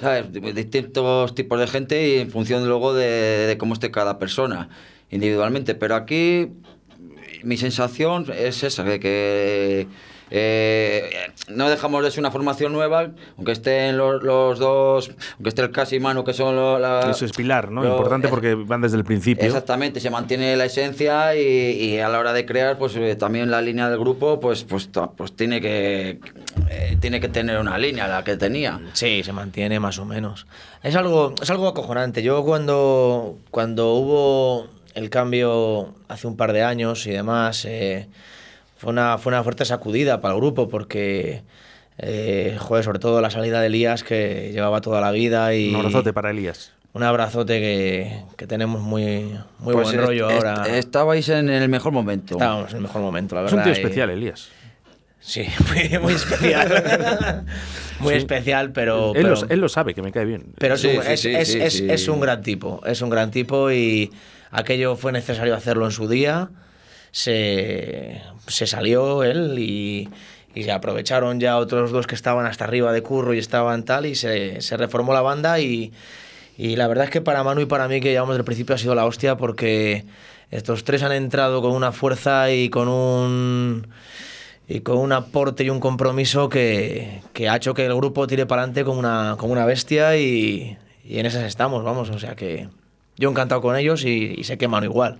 [0.00, 0.26] ¿sabes?
[0.54, 4.68] Distintos tipos de gente y en función luego de, de cómo esté cada persona
[5.10, 6.48] individualmente, pero aquí
[7.42, 9.86] mi sensación es esa, de que
[10.30, 11.10] eh,
[11.48, 15.70] no dejamos de ser una formación nueva, aunque estén los, los dos, aunque esté el
[15.70, 17.82] Casi y Manu, que son lo- la- Eso es pilar, ¿no?
[17.82, 19.44] lo- Importante eh, porque van desde el principio.
[19.46, 23.50] Exactamente, se mantiene la esencia y, y a la hora de crear, pues eh, también
[23.50, 26.20] la línea del grupo, pues, pues, ta- pues tiene que
[26.70, 28.80] eh, tiene que tener una línea, la que tenía.
[28.92, 30.46] Sí, se mantiene más o menos.
[30.82, 32.22] Es algo, es algo acojonante.
[32.22, 38.08] Yo cuando, cuando hubo el cambio hace un par de años y demás, eh,
[38.84, 41.42] fue, una, fue una fuerte sacudida para el grupo porque,
[41.98, 45.76] eh, joder, sobre todo la salida de Elías que llevaba toda la vida y Un
[45.76, 46.72] abrazote para Elías.
[46.92, 50.76] un abrazote que, que tenemos muy, muy Pues buen rollo est- ahora.
[50.78, 52.34] Estabais en el mejor momento.
[52.34, 53.58] Estábamos en el mejor momento, la Es verdad.
[53.58, 54.48] un tío y- especial, Elías.
[55.18, 57.44] Sí, muy, muy especial.
[58.00, 59.12] muy especial, pero...
[59.14, 60.52] él, pero- lo, él lo sabe, que me cae bien.
[60.58, 61.86] Pero es, Sí, sí, es, sí, es- sí, es- sí.
[61.88, 64.12] es un gran tipo, es un gran tipo y
[64.50, 66.50] aquello fue necesario hacerlo en su día.
[67.14, 70.08] Se, se salió él y,
[70.52, 74.16] y aprovecharon ya otros dos que estaban hasta arriba de curro y estaban tal y
[74.16, 75.92] se, se reformó la banda y,
[76.58, 78.74] y la verdad es que para Manu y para mí que llevamos desde el principio
[78.74, 80.04] ha sido la hostia porque
[80.50, 83.86] estos tres han entrado con una fuerza y con un
[84.66, 88.46] y con un aporte y un compromiso que, que ha hecho que el grupo tire
[88.46, 92.10] para adelante como una, como una bestia y, y en esas estamos, vamos.
[92.10, 92.68] O sea que
[93.16, 95.18] yo encantado con ellos y, y sé que Manu igual.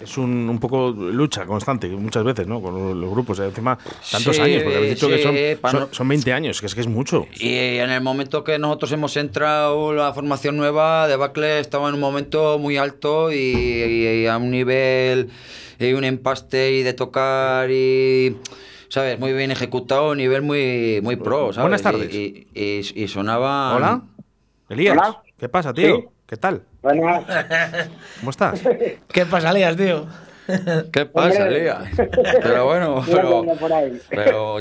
[0.00, 2.62] Es un, un poco lucha constante, muchas veces, ¿no?
[2.62, 3.38] Con los, los grupos.
[3.38, 3.76] eh, Encima,
[4.10, 6.74] tantos Sí, años, porque habéis dicho que son, pa' son, son 20 años, que es
[6.74, 7.26] que es mucho.
[7.38, 11.94] Y en el momento que nosotros hemos entrado, la formación nueva de Bacle estaba en
[11.96, 15.28] un momento muy alto y, y a un nivel
[15.78, 18.36] y un empaste y de tocar y.
[18.88, 19.20] ¿Sabes?
[19.20, 21.62] Muy bien ejecutado, nivel muy, muy pro, ¿sabes?
[21.62, 22.12] Buenas tardes.
[22.12, 22.60] Y, y-
[22.94, 23.76] y- y sonaba.
[23.76, 24.02] Hola,
[24.68, 24.94] Elías.
[24.94, 25.22] Hola.
[25.38, 25.96] ¿Qué pasa, tío?
[25.96, 26.04] Sí.
[26.26, 26.62] ¿Qué tal?
[26.82, 27.24] Buenas.
[28.20, 28.62] ¿Cómo estás?
[29.12, 30.06] ¿Qué pasa, Lías, tío?
[30.92, 31.60] ¿Qué pasa, Hombre.
[31.60, 31.78] Lía?
[32.42, 33.44] Pero bueno, pero.
[34.08, 34.56] Pero.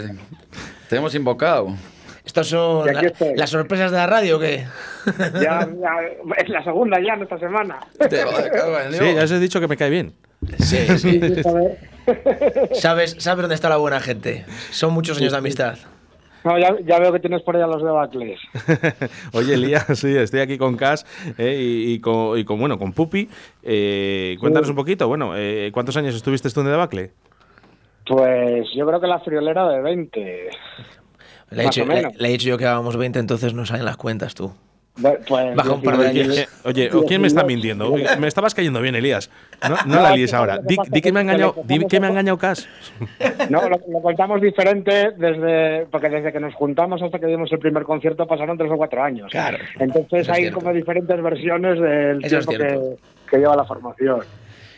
[0.88, 1.74] Te hemos invocado.
[2.26, 4.68] ¿Estos son la- las sorpresas de la radio o qué?
[5.42, 5.92] Ya, ya,
[6.38, 7.80] es la segunda ya en esta semana.
[8.92, 10.14] Sí, ya os he dicho que me cae bien.
[10.60, 11.20] Sí, sí.
[11.20, 11.78] Sí, joder.
[12.74, 14.46] ¿Sabes, ¿Sabes dónde está la buena gente?
[14.72, 15.78] Son muchos años de amistad.
[16.50, 18.40] No, ya, ya veo que tienes por allá los debacles.
[19.34, 21.06] Oye, Elías, sí, estoy aquí con Cas
[21.38, 23.30] eh, y, y con, y con, bueno, con Pupi.
[23.62, 27.12] Eh, cuéntanos un poquito, bueno, eh, ¿cuántos años estuviste tú en Debacle?
[28.08, 30.50] Pues yo creo que la friolera de 20.
[31.52, 32.14] Le he, dicho, o menos.
[32.14, 34.52] le- le he dicho yo que habíamos 20, entonces no salen las cuentas tú.
[35.02, 36.48] Pues, Baja un par de años.
[36.66, 37.96] Oye, ¿o quién me está mintiendo?
[38.20, 39.30] Me estabas cayendo bien, Elías.
[39.68, 40.58] No, no la líes ahora.
[40.58, 42.68] Di, di que me ha engañado, di que me ha engañado Cas.
[43.50, 47.60] No, lo, lo contamos diferente desde porque desde que nos juntamos hasta que dimos el
[47.60, 49.32] primer concierto pasaron tres o cuatro años.
[49.32, 50.60] Claro, Entonces hay cierto.
[50.60, 54.22] como diferentes versiones del Eso es tiempo que, que lleva la formación.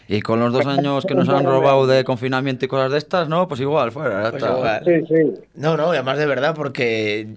[0.07, 3.29] Y con los dos años que nos han robado de confinamiento y cosas de estas,
[3.29, 3.47] ¿no?
[3.47, 4.29] Pues igual, fuera.
[4.31, 4.83] Pues igual.
[4.85, 5.33] Sí, sí.
[5.55, 7.27] No, no, y además de verdad, porque,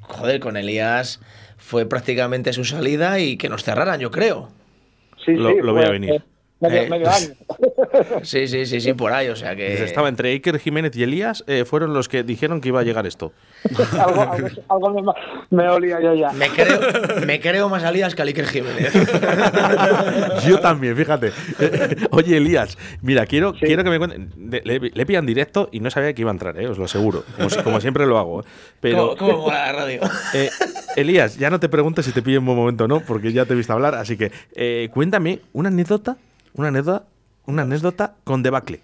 [0.00, 1.20] joder, con Elías
[1.62, 4.50] fue prácticamente su salida y que nos cerraran, yo creo.
[5.24, 6.22] sí, Lo- sí, lo voy a venir.
[6.62, 7.28] Medio, Eh, medio año.
[8.22, 9.84] Sí, sí, sí, sí, por ahí, o sea que...
[9.84, 13.06] Estaba entre Iker Jiménez y Elías, eh, fueron los que dijeron que iba a llegar
[13.06, 13.32] esto.
[13.98, 15.14] algo, algo, algo
[15.50, 16.32] me, me olía yo ya.
[16.32, 16.80] Me creo,
[17.26, 18.92] me creo más a Elías que a Iker Jiménez.
[20.46, 21.32] Yo también, fíjate.
[22.10, 24.30] Oye, Elías, mira, quiero, quiero que me cuenten.
[24.64, 27.24] Le, le pillan directo y no sabía que iba a entrar, eh, os lo aseguro.
[27.36, 28.40] Como, si- como siempre lo hago.
[28.40, 28.44] eh.
[28.80, 30.00] Pero, ¿Cómo, cómo mola la radio?
[30.34, 30.50] eh,
[30.96, 33.44] Elías, ya no te pregunto si te pillo en buen momento o no, porque ya
[33.44, 33.94] te he visto hablar.
[33.94, 36.16] Así que eh, cuéntame una anécdota,
[36.54, 37.04] una anécdota,
[37.46, 38.80] una anécdota con debacle.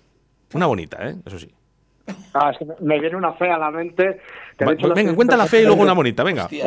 [0.55, 1.17] Una bonita, ¿eh?
[1.27, 1.51] Eso sí.
[2.33, 4.21] Ah, es que me- viene una fe a la mente.
[4.57, 6.49] que Va- venga, cuenta la fe y luego una bonita, venga.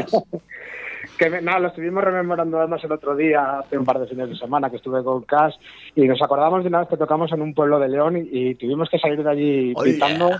[1.18, 4.30] Que me- nada, lo estuvimos rememorando además el otro día, hace un par de fines
[4.30, 5.56] de semana que estuve con Cash,
[5.96, 8.56] y nos acordamos de una vez que tocamos en un pueblo de León y, y
[8.56, 10.32] tuvimos que salir de allí pitando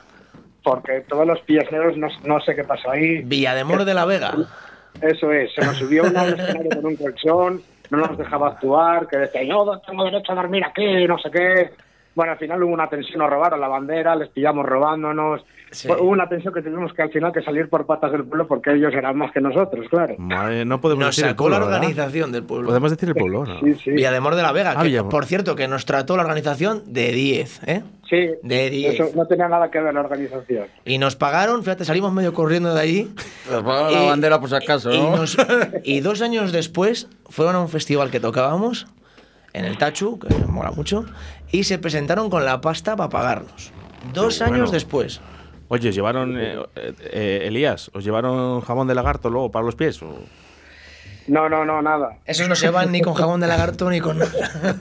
[0.64, 3.22] porque todos los pilleros no, no sé qué pasó ahí.
[3.24, 4.34] Villademor de la Vega.
[5.02, 9.08] Eso es, se nos subió uno al escenario con un colchón, no nos dejaba actuar,
[9.08, 11.72] que decía, yo tengo derecho a dormir aquí, no sé qué.
[12.14, 15.42] Bueno, al final hubo una tensión, nos robaron la bandera, les pillamos robándonos.
[15.72, 15.88] Sí.
[15.90, 18.74] Hubo una tensión que tuvimos que al final que salir por patas del pueblo porque
[18.74, 20.16] ellos eran más que nosotros, claro.
[20.18, 21.80] Madre, no podemos Nos decir el sacó la pueblo, ¿verdad?
[21.90, 22.68] organización del pueblo.
[22.68, 23.60] Podemos decir el pueblo, ¿no?
[23.62, 23.92] Sí, sí.
[23.92, 27.62] Villademor de la Vega, Ah, que, por cierto, que nos trató la organización de 10,
[27.68, 27.84] ¿eh?
[28.10, 29.00] Sí, De 10.
[29.00, 30.66] eso no tenía nada que ver la organización.
[30.84, 33.10] Y nos pagaron, fíjate, salimos medio corriendo de allí.
[33.50, 35.16] Nos pagaron la Y- bandera por si acaso, y, ¿no?
[35.16, 35.38] nos-
[35.86, 38.88] y dos años después fueron a un festival que tocábamos
[39.54, 41.06] en el Tachu, que mola mucho,
[41.52, 43.72] y se presentaron con la pasta para pagarnos.
[44.14, 45.22] Dos años después.
[45.68, 50.02] Oye, ¿os llevaron, eh, eh, Elías, ¿os llevaron jamón de lagarto luego para los pies?
[50.04, 50.18] o?
[51.28, 52.18] No, no, no, nada.
[52.26, 54.32] Esos no se van ni con jabón de lagarto ni con nada.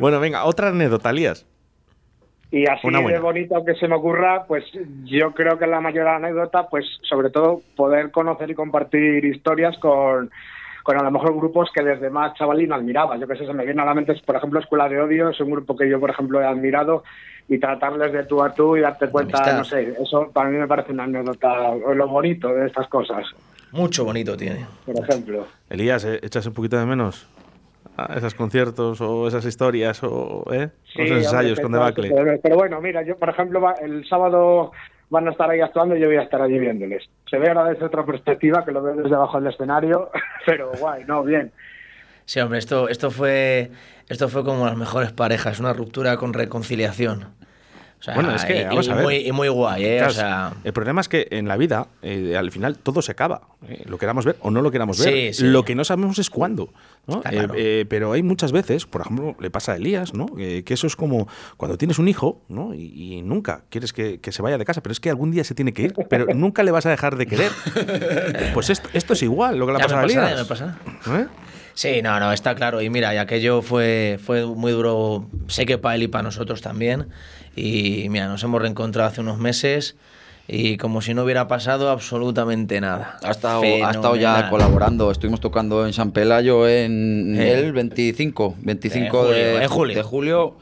[0.00, 1.46] Bueno, venga, otra anécdota, Elías.
[2.50, 4.64] Y así de bonito que se me ocurra, pues
[5.04, 10.30] yo creo que la mayor anécdota, pues sobre todo poder conocer y compartir historias con,
[10.82, 13.16] con a lo mejor grupos que desde más chavalín admiraba.
[13.16, 15.40] Yo que sé, se me viene a la mente, por ejemplo, Escuela de Odio, es
[15.40, 17.04] un grupo que yo, por ejemplo, he admirado
[17.48, 19.56] y tratarles de tú a tú y darte cuenta, Amistad.
[19.58, 23.26] no sé, eso para mí me parece una anécdota, o lo bonito de estas cosas,
[23.72, 24.66] Mucho bonito tiene.
[24.84, 25.46] por ejemplo.
[25.70, 26.20] Elías, ¿eh?
[26.22, 27.28] ¿echas un poquito de menos
[27.96, 30.68] a esos conciertos o esas historias o ¿eh?
[30.94, 32.10] Sí, esos ensayos hombre, con debacle?
[32.14, 34.72] Pero, pero bueno, mira, yo por ejemplo va- el sábado
[35.12, 37.04] van a estar ahí actuando y yo voy a estar allí viéndoles.
[37.30, 40.10] Se ve ahora desde otra perspectiva, que lo veo desde abajo del escenario,
[40.46, 41.52] pero guay, no, bien.
[42.24, 43.70] Sí, hombre, esto, esto fue
[44.08, 47.28] esto fue como las mejores parejas, una ruptura con reconciliación.
[48.02, 49.04] O sea, Bueno, es que, vamos y a ver.
[49.04, 49.96] muy, muy guay, ¿eh?
[49.98, 53.12] Claro, o sea, el problema es que en la vida, eh, al final, todo se
[53.12, 53.42] acaba.
[53.68, 55.32] eh, lo queramos ver o no lo queramos ver.
[55.32, 55.44] Sí, sí.
[55.46, 56.72] Lo que no sabemos es cuándo.
[57.06, 57.54] Eh, claro.
[57.56, 60.26] eh, pero hay muchas veces, por ejemplo, le pasa a Elías, ¿no?
[60.26, 62.74] Que eso es como cuando tienes un hijo ¿no?
[62.74, 65.44] y, y nunca quieres que, que se vaya de casa, pero es que algún día
[65.44, 67.52] se tiene que ir, pero nunca le vas a dejar de querer.
[68.54, 70.44] Pues esto, esto es igual lo que le Ya pasa a Elías.
[70.44, 70.78] pasa.
[71.74, 72.82] Sí, no, no, está claro.
[72.82, 76.60] Y mira, y aquello fue, fue muy duro, sé que para él y para nosotros
[76.60, 77.08] también.
[77.56, 79.96] Y mira, nos hemos reencontrado hace unos meses
[80.48, 83.18] y como si no hubiera pasado absolutamente nada.
[83.22, 85.10] Ha estado, ha estado ya colaborando.
[85.10, 87.52] Estuvimos tocando en San Pelayo en Eh.
[87.52, 89.96] el 25, 25 En julio, de, julio.
[89.96, 90.56] de julio.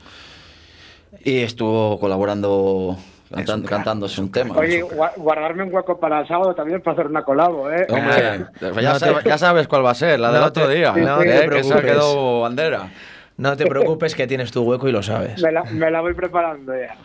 [1.24, 2.96] Y estuvo colaborando,
[3.34, 4.56] cantando, cantándose un tema.
[4.56, 7.86] Oye, gua- guardarme un hueco para el sábado también para hacer una colabo, ¿eh?
[7.88, 10.74] Hombre, ya, no sabes, te- ya sabes cuál va a ser, la del otro te-
[10.74, 10.92] día.
[10.92, 11.24] no ¿eh?
[11.24, 11.82] te que se ha preocupes.
[11.82, 12.92] quedado bandera.
[13.36, 15.40] No te preocupes que tienes tu hueco y lo sabes.
[15.42, 16.96] Me la, me la voy preparando ya.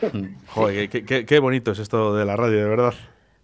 [0.48, 2.94] Joder, qué, qué- qué bonito es esto de la radio, de verdad.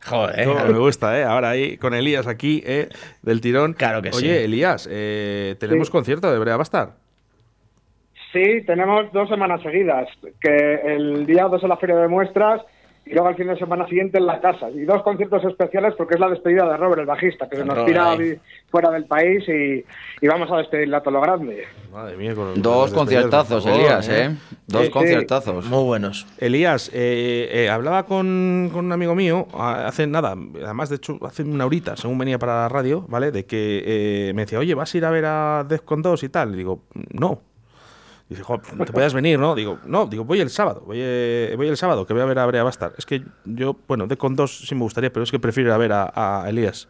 [0.07, 0.47] Joder.
[0.73, 1.25] Me gusta, ¿eh?
[1.25, 2.89] Ahora ahí con Elías aquí, ¿eh?
[3.23, 3.75] Del tirón.
[3.75, 4.19] Claro que sí.
[4.25, 5.93] Oye, Elías, eh, tenemos Sí.
[5.93, 6.93] concierto de Brea Bastar.
[8.33, 10.09] Sí, tenemos dos semanas seguidas,
[10.41, 12.61] que el día 2 es la feria de muestras
[13.07, 14.69] y luego el fin de semana siguiente en la casa.
[14.69, 17.87] Y dos conciertos especiales porque es la despedida de Robert, el bajista, que se nos
[17.87, 18.39] tira ahí.
[18.71, 19.83] fuera del país y,
[20.21, 21.65] y vamos a despedirle a todo lo grande.
[21.91, 24.37] Madre mía, con- con Dos conciertazos, favor, Elías, ¿eh?
[24.67, 24.93] Dos Sí, sí.
[24.93, 25.65] conciertazos.
[25.71, 26.27] Muy buenos.
[26.37, 31.45] Elías, eh, eh, hablaba con, con un amigo mío hace nada, además de hecho hace
[31.45, 33.31] una horita, según venía para la radio, ¿vale?
[33.31, 36.29] De que eh, me decía, oye, ¿vas a ir a ver a Defcon 2 y
[36.29, 36.53] tal?
[36.53, 36.83] Y digo,
[37.19, 37.41] no.
[38.29, 39.55] Dice, jo, te puedes venir, ¿no?
[39.55, 42.39] Digo, no, digo, voy el sábado, voy, eh, voy el sábado, que voy a ver
[42.39, 42.93] a Brea Bastar.
[42.99, 45.79] Es que yo, bueno, Defcon 2 sí me gustaría, pero es que prefiero ir a
[45.79, 46.89] ver a, a Elías.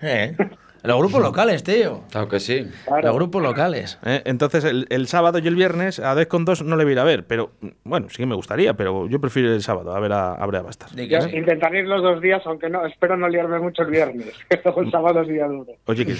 [0.00, 0.36] Eh,
[0.84, 2.02] Los grupos locales, tío.
[2.10, 2.66] Claro que sí.
[2.86, 3.08] Claro.
[3.08, 3.98] Los grupos locales.
[4.04, 4.22] ¿eh?
[4.26, 6.94] Entonces, el, el sábado y el viernes a Death con 2 no le voy a
[6.94, 7.50] ir a ver, pero
[7.84, 10.90] bueno, sí que me gustaría, pero yo prefiero el sábado a ver a, a Bastar.
[10.94, 11.36] Yo sí.
[11.36, 14.90] intentaré ir los dos días, aunque no, espero no liarme mucho el viernes, que el
[14.90, 15.72] sábado es día duro.
[15.86, 16.14] Oye, que,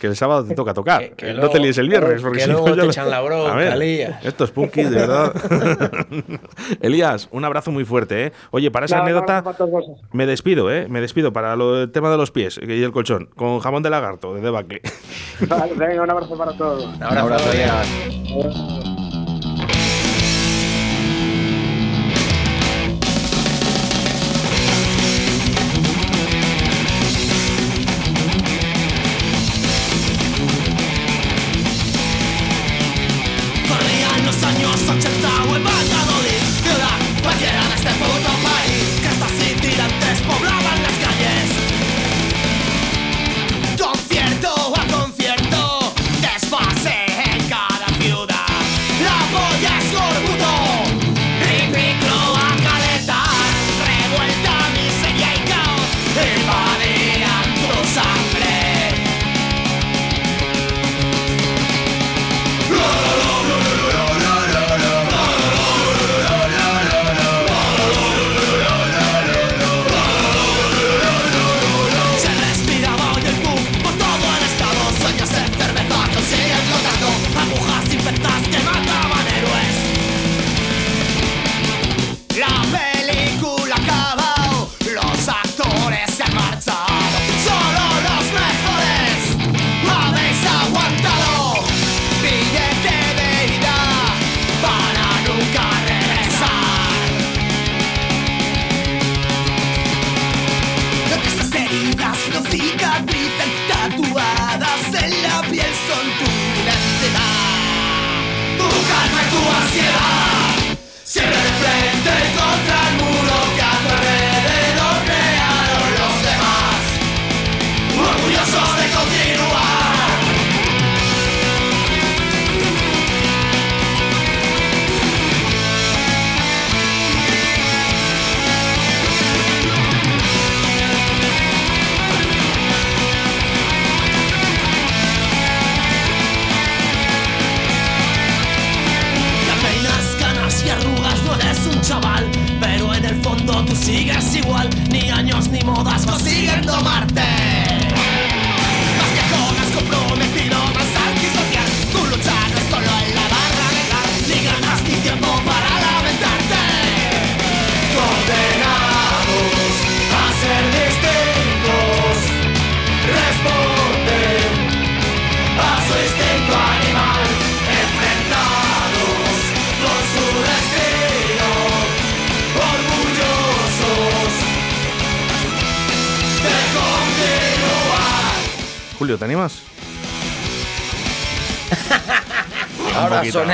[0.00, 1.00] que el sábado te toca tocar.
[1.00, 2.90] Que- que no luego- te líes el viernes, porque que si no luego te lo-
[2.90, 4.24] echan la bronca, A ver, Elías.
[4.24, 5.32] Estos punkis, de verdad.
[6.80, 8.32] Elías, un abrazo muy fuerte, ¿eh?
[8.50, 9.44] Oye, para esa anécdota,
[10.12, 10.86] me despido, ¿eh?
[10.88, 13.90] Me despido para lo, el tema de los pies y el colchón, con jamón de
[13.92, 14.80] lagarto, de debacle.
[15.48, 16.84] Vale, venga, un abrazo para todos.
[16.84, 18.91] Un abrazo, abrazo,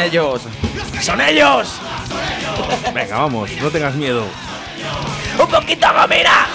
[0.09, 0.43] ellos.
[1.01, 1.69] ¡Son ellos!
[2.95, 4.25] Venga, vamos, no tengas miedo.
[5.39, 6.47] ¡Un poquito, mira!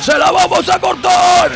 [0.00, 1.50] ¡Se la vamos a cortar!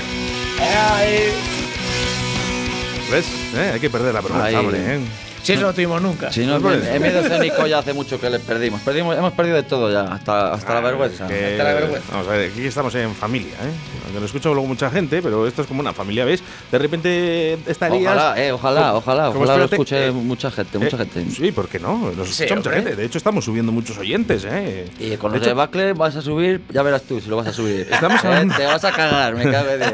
[3.11, 3.27] ¿Ves?
[3.55, 3.71] ¿Eh?
[3.75, 4.55] Hay que perder la vergüenza, Ahí.
[4.57, 4.79] hombre.
[4.97, 5.01] ¿eh?
[5.43, 6.33] Si eso no tuvimos nunca.
[6.33, 8.81] Si no, en, en medio escénico ya hace mucho que les perdimos.
[8.81, 9.17] perdimos.
[9.17, 11.27] Hemos perdido de todo ya, hasta, hasta la vergüenza.
[11.27, 12.09] Que- Hasta la vergüenza.
[12.13, 13.94] Vamos a ver, aquí estamos en familia, ¿eh?
[14.15, 16.41] Aunque lo escucha luego mucha gente, pero esto es como una familia, ¿ves?
[16.71, 18.13] De repente estarías.
[18.15, 21.31] Ojalá, eh, ojalá, ojalá, como ojalá lo escuche eh, mucha gente, mucha eh, gente.
[21.33, 22.13] Sí, ¿por qué no?
[22.13, 22.83] Nos Sí, escucha mucha hombre.
[22.85, 22.97] gente.
[22.97, 24.89] De hecho, estamos subiendo muchos oyentes, ¿eh?
[25.01, 27.37] Y con De los de hecho, Bacle vas a subir, ya verás tú si lo
[27.39, 27.89] vas a subir.
[27.91, 29.93] Estamos Eh, hablando- Te vas a cagar, me cabe de.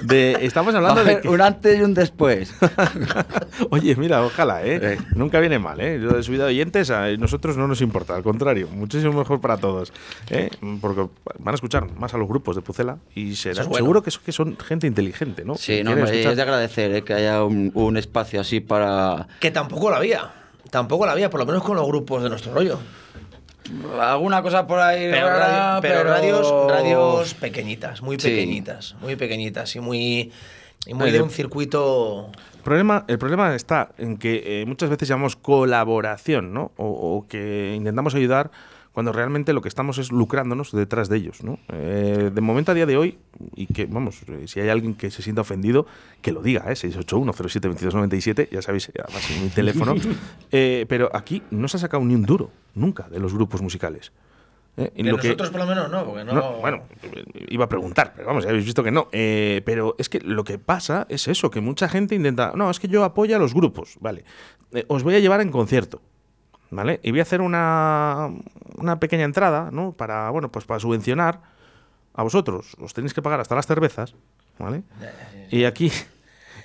[0.00, 1.20] de- estamos hablando de.
[1.20, 2.54] que- un antes y un después.
[3.70, 4.78] Oye, mira, ojalá, ¿eh?
[4.82, 4.98] Eh.
[5.14, 6.00] Nunca viene mal, ¿eh?
[6.02, 9.58] Yo de subida de oyentes a nosotros no nos importa, al contrario, muchísimo mejor para
[9.58, 9.92] todos,
[10.30, 10.48] ¿eh?
[10.80, 11.06] Porque
[11.38, 13.84] van a escuchar más a los grupos de Pucela y será, es bueno.
[13.84, 15.54] seguro que, que son gente inteligente, ¿no?
[15.56, 19.26] Sí, no, hombre, es de agradecer eh, que haya un, un espacio así para.
[19.40, 20.30] Que tampoco la había.
[20.70, 22.78] Tampoco la había, por lo menos con los grupos de nuestro rollo.
[24.00, 25.08] Alguna cosa por ahí.
[25.10, 28.28] Pero, rara, radio- pero pero- radios, radios pequeñitas, muy Sí.
[28.28, 30.32] pequeñitas, muy pequeñitas y muy,
[30.86, 32.30] y muy de un circuito.
[32.56, 36.72] El problema, el problema está en que eh, muchas veces llamamos colaboración, ¿no?
[36.76, 36.86] O,
[37.18, 38.50] o que intentamos ayudar
[38.92, 41.58] cuando realmente lo que estamos es lucrándonos detrás de ellos, ¿no?
[41.68, 43.18] Eh, de momento a día de hoy,
[43.54, 45.86] y que, vamos, eh, si hay alguien que se sienta ofendido,
[46.22, 46.74] que lo diga, ¿eh?
[46.74, 49.94] 681-07-2297, ya sabéis, además en mi teléfono.
[50.50, 54.12] Eh, pero aquí no se ha sacado ni un duro, nunca, de los grupos musicales.
[54.78, 54.90] ¿eh?
[54.96, 56.32] Lo que- nosotros por lo menos no, porque no...
[56.32, 56.82] no, bueno,
[57.48, 59.08] iba a preguntar, pero vamos, ya habéis visto que no.
[59.12, 62.80] Eh, pero es que lo que pasa es eso, que mucha gente intenta, no, es
[62.80, 64.24] que yo apoyo a los grupos, vale.
[64.72, 66.00] Eh, os voy a llevar en concierto,
[66.70, 67.00] ¿vale?
[67.02, 68.30] Y voy a hacer una,
[68.76, 69.92] una pequeña entrada, ¿no?
[69.92, 71.40] Para, bueno, pues para subvencionar
[72.14, 72.76] a vosotros.
[72.80, 74.14] Os tenéis que pagar hasta las cervezas,
[74.58, 74.82] ¿vale?
[75.50, 75.90] Y aquí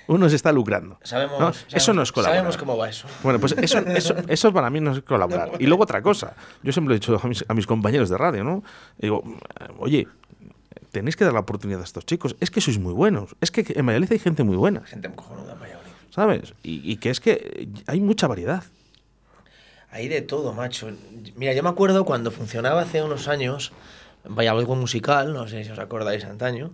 [0.08, 0.98] uno se está lucrando.
[1.02, 1.52] Sabemos, ¿no?
[1.52, 2.38] sabemos- Eso no es colaborar.
[2.40, 3.06] Sabemos cómo va eso.
[3.22, 5.52] Bueno, pues eso, eso, eso para mí no es colaborar.
[5.58, 6.34] Y luego otra cosa.
[6.62, 8.62] Yo siempre he dicho a mis, a mis compañeros de radio, ¿no?
[8.98, 9.22] Digo,
[9.78, 10.06] oye,
[10.90, 12.36] tenéis que dar la oportunidad a estos chicos.
[12.40, 13.34] Es que sois muy buenos.
[13.40, 15.90] Es que en Valladolid hay gente muy buena, Gente muy cojonuda en Valladolid.
[16.10, 16.54] ¿sabes?
[16.62, 18.62] Y, y que es que hay mucha variedad.
[19.94, 20.90] Hay de todo, macho.
[21.36, 23.70] Mira, yo me acuerdo cuando funcionaba hace unos años
[24.28, 26.72] Valladolid Musical, no sé si os acordáis antaño,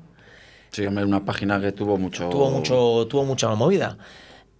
[0.73, 2.29] Sí, hombre, una página que tuvo mucho...
[2.31, 3.99] tuvo, mucho, tuvo mucha movida.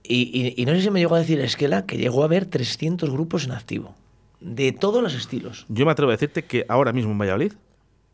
[0.03, 0.23] Y,
[0.57, 3.11] y- y no sé si me llegó a decir Esquela que llegó a haber 300
[3.11, 3.95] grupos en activo,
[4.41, 5.65] de todos los estilos.
[5.69, 7.53] Yo me atrevo a decirte que ahora mismo en Valladolid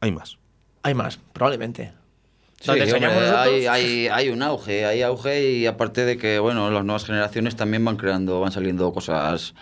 [0.00, 0.36] hay más.
[0.82, 1.92] Hay más, probablemente.
[2.60, 7.04] Sí, hay, hay, hay un auge, hay auge y aparte de que, bueno, las nuevas
[7.04, 9.54] generaciones también van creando, van saliendo cosas,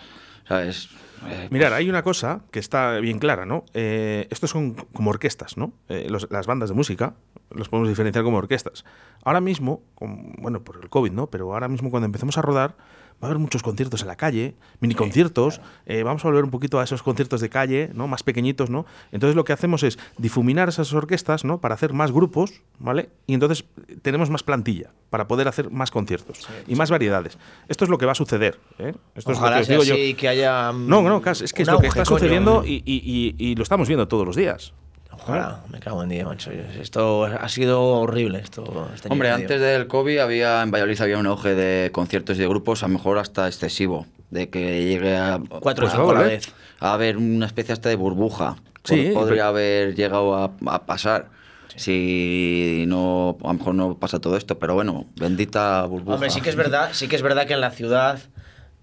[0.47, 0.89] ¿sabes?
[1.27, 3.63] Eh, Mirar, hay una cosa que está bien clara, ¿no?
[3.73, 5.73] Eh, estos son como orquestas, ¿no?
[5.89, 7.15] Eh, los- las bandas de música
[7.51, 8.85] los podemos diferenciar como orquestas.
[9.23, 11.27] Ahora mismo, con- bueno, por el COVID, ¿no?
[11.27, 12.75] Pero ahora mismo cuando empecemos a rodar,
[13.23, 15.61] va a haber muchos conciertos en la calle, mini conciertos.
[15.85, 18.07] eh, vamos a volver un poquito a esos conciertos de calle, ¿no?
[18.07, 18.85] Más pequeñitos, ¿no?
[19.11, 21.59] Entonces lo que hacemos es difuminar esas orquestas, ¿no?
[21.59, 23.09] Para hacer más grupos, ¿vale?
[23.27, 27.37] Y entonces eh, tenemos más plantilla para poder hacer más conciertos y más variedades.
[27.69, 28.93] Esto es lo que va a suceder, ¿eh?
[29.15, 30.17] Esto Ojalá es lo que os digo yo.
[30.17, 30.71] que haya...
[30.73, 32.17] No, no, es que es lo que está coño.
[32.19, 34.73] sucediendo y, y- y- y lo estamos viendo todos los días.
[35.21, 36.51] Ojalá, me cago en día, macho.
[36.51, 38.39] Esto ha sido horrible.
[38.39, 42.37] Esto, este Hombre, año antes del COVID había en Valladolid había un auge de conciertos
[42.37, 46.23] y de grupos, a lo mejor hasta excesivo, de que llegue a, Cuatro a a
[46.23, 46.51] vez.
[46.79, 48.57] a haber una especie hasta de burbuja.
[48.83, 51.29] Sí, Pod- podría pero- haber llegado a, a pasar.
[51.75, 56.15] Si no, a lo mejor no pasa todo esto, pero bueno, bendita burbuja.
[56.15, 58.19] Hombre, sí que es verdad, sí que es verdad que en la ciudad,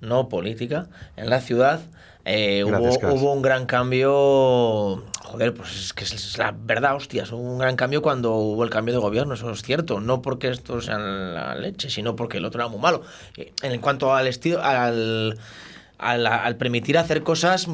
[0.01, 1.81] no política, en la ciudad
[2.25, 5.03] eh, Gracias, hubo, hubo un gran cambio.
[5.25, 8.71] Joder, pues es que es la verdad, hostias, hubo un gran cambio cuando hubo el
[8.71, 9.99] cambio de gobierno, eso es cierto.
[10.01, 13.03] No porque esto sea la leche, sino porque el otro era muy malo.
[13.37, 15.39] Eh, En cuanto al estilo, al,
[15.99, 17.67] al, al permitir hacer cosas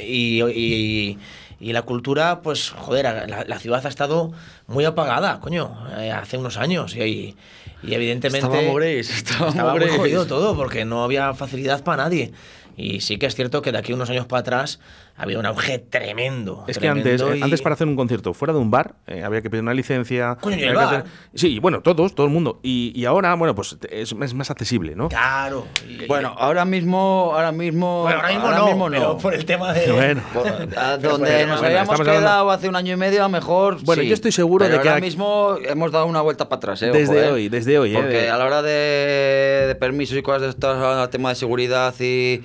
[0.00, 1.18] y, y-
[1.60, 4.32] y la cultura, pues, joder, la, la ciudad ha estado
[4.66, 6.94] muy apagada, coño, eh, hace unos años.
[6.96, 7.36] Y,
[7.82, 8.46] y evidentemente.
[8.48, 12.32] Estábamos gris, estábamos estaba muy jodido todo porque no había facilidad para nadie.
[12.76, 14.80] Y sí que es cierto que de aquí unos años para atrás
[15.16, 16.64] había un auge tremendo.
[16.66, 19.22] Es que antes, eh, y- antes para hacer un concierto fuera de un bar eh,
[19.22, 20.36] había que pedir una licencia.
[20.40, 20.86] Coño, el bar.
[20.86, 21.04] hacer-
[21.34, 22.58] Sí, y bueno, todos, todo el mundo.
[22.62, 25.08] Y, y ahora, bueno, pues es, es más accesible, ¿no?
[25.08, 25.66] Claro.
[25.88, 29.92] y- Bueno, ahora mismo, ahora mismo, bueno, ahora mismo no, pero por el tema de.
[29.92, 30.22] Bueno.
[30.34, 33.24] Por- a Bueno, donde nos bueno, habíamos quedado hablando- hace un año y medio, a
[33.24, 33.78] lo mejor.
[33.84, 34.08] Bueno, sí.
[34.08, 36.82] yo estoy seguro Pero de que ahora aquí- mismo hemos dado una vuelta para atrás,
[36.82, 36.90] ¿eh?
[36.90, 37.30] Ojo, Desde ¿eh?
[37.30, 37.94] hoy, desde hoy, ¿eh?
[37.94, 41.34] Porque De- a la hora de, de permisos y cosas de estas, al tema de
[41.36, 42.42] seguridad y.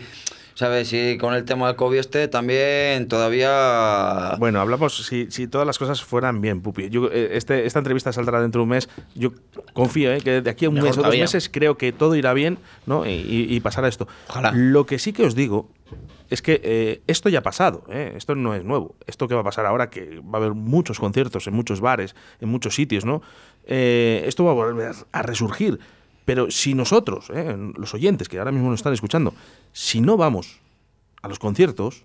[0.60, 0.92] ¿Sabes?
[0.92, 4.36] Y con el tema del COVID este también todavía.
[4.40, 6.90] Bueno, hablamos si, si todas las cosas fueran bien, Pupi.
[6.90, 8.90] Yo, eh, este, esta entrevista saldrá dentro de un mes.
[9.16, 9.32] Yo
[9.72, 12.14] confío eh, que de aquí a un Mejor mes o dos meses creo que todo
[12.18, 13.06] irá bien ¿no?
[13.06, 14.10] y, y- y pasará esto.
[14.28, 14.52] Ojalá.
[14.54, 15.70] Lo que sí que os digo
[16.30, 17.86] es que eh, esto ya ha pasado.
[17.90, 18.12] ¿eh?
[18.18, 18.96] Esto no es nuevo.
[19.08, 22.18] Esto que va a pasar ahora, que va a haber muchos conciertos en muchos bares,
[22.42, 23.22] en muchos sitios, ¿no?
[23.66, 25.80] Eh, esto va a volver a resurgir.
[26.30, 27.58] Pero si nosotros, ¿eh?
[27.76, 29.34] los oyentes que ahora mismo nos están escuchando,
[29.74, 30.60] si no vamos
[31.24, 32.04] a los conciertos,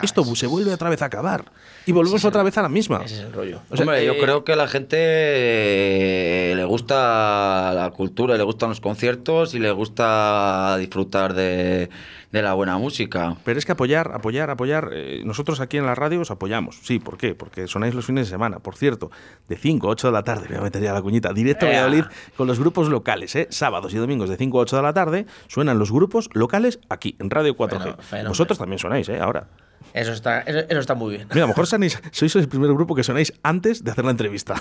[0.00, 1.46] esto se vuelve otra vez a acabar.
[1.84, 3.02] Y volvemos otra vez a la misma.
[3.04, 3.62] Ese es el rollo.
[3.68, 8.36] O sea, Hombre, yo eh, creo que a la gente eh, le gusta la cultura,
[8.36, 11.90] le gustan los conciertos y le gusta disfrutar de,
[12.32, 13.36] de la buena música.
[13.44, 14.90] Pero es que apoyar, apoyar, apoyar.
[14.92, 16.78] eh, nosotros aquí en la radio os apoyamos.
[16.82, 17.34] Sí, ¿por qué?
[17.34, 18.58] Porque sonáis los fines de semana.
[18.58, 19.10] Por cierto,
[19.48, 21.68] de 5 a 8 de la tarde, me metería la cuñita, directo a.
[21.68, 22.04] Valladolid
[22.36, 23.34] con los grupos locales.
[23.36, 23.46] ¿eh?
[23.50, 27.16] Sábados y domingos de 5 a 8 de la tarde suenan los grupos locales aquí,
[27.18, 27.78] en Radio 4G.
[27.80, 28.28] Fenó- fenómeno.
[28.30, 29.18] Vosotros también sonáis, ¿eh?
[29.20, 29.46] Ahora.
[29.94, 31.28] Eso está, eso, eso está muy bien.
[31.30, 34.56] Mira, a lo mejor sois el primer grupo que sonáis antes de hacer la entrevista.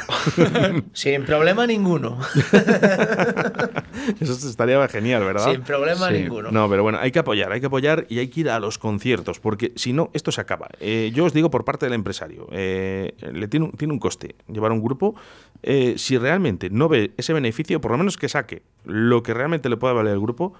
[0.93, 2.19] Sin problema ninguno.
[4.19, 5.51] Eso estaría genial, ¿verdad?
[5.51, 6.13] Sin problema Sí.
[6.21, 6.51] ninguno.
[6.51, 8.77] No, pero bueno, hay que apoyar, hay que apoyar y hay que ir a los
[8.77, 10.69] conciertos, porque si no, esto se acaba.
[10.79, 14.35] Eh, yo os digo por parte del empresario, eh, le tiene un, tiene un coste
[14.51, 15.15] llevar un grupo.
[15.63, 19.67] eh, si realmente no ve ese beneficio, por lo menos que saque lo que realmente
[19.69, 20.53] le pueda valer al grupo,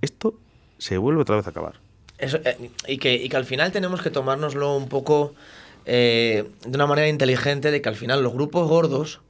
[0.00, 0.34] esto
[0.78, 1.80] se vuelve otra vez a acabar.
[2.18, 2.38] Eso,
[2.86, 5.34] y, que, y que al final tenemos que tomárnoslo un poco
[5.86, 9.20] eh, de una manera inteligente, de que al final los grupos gordos,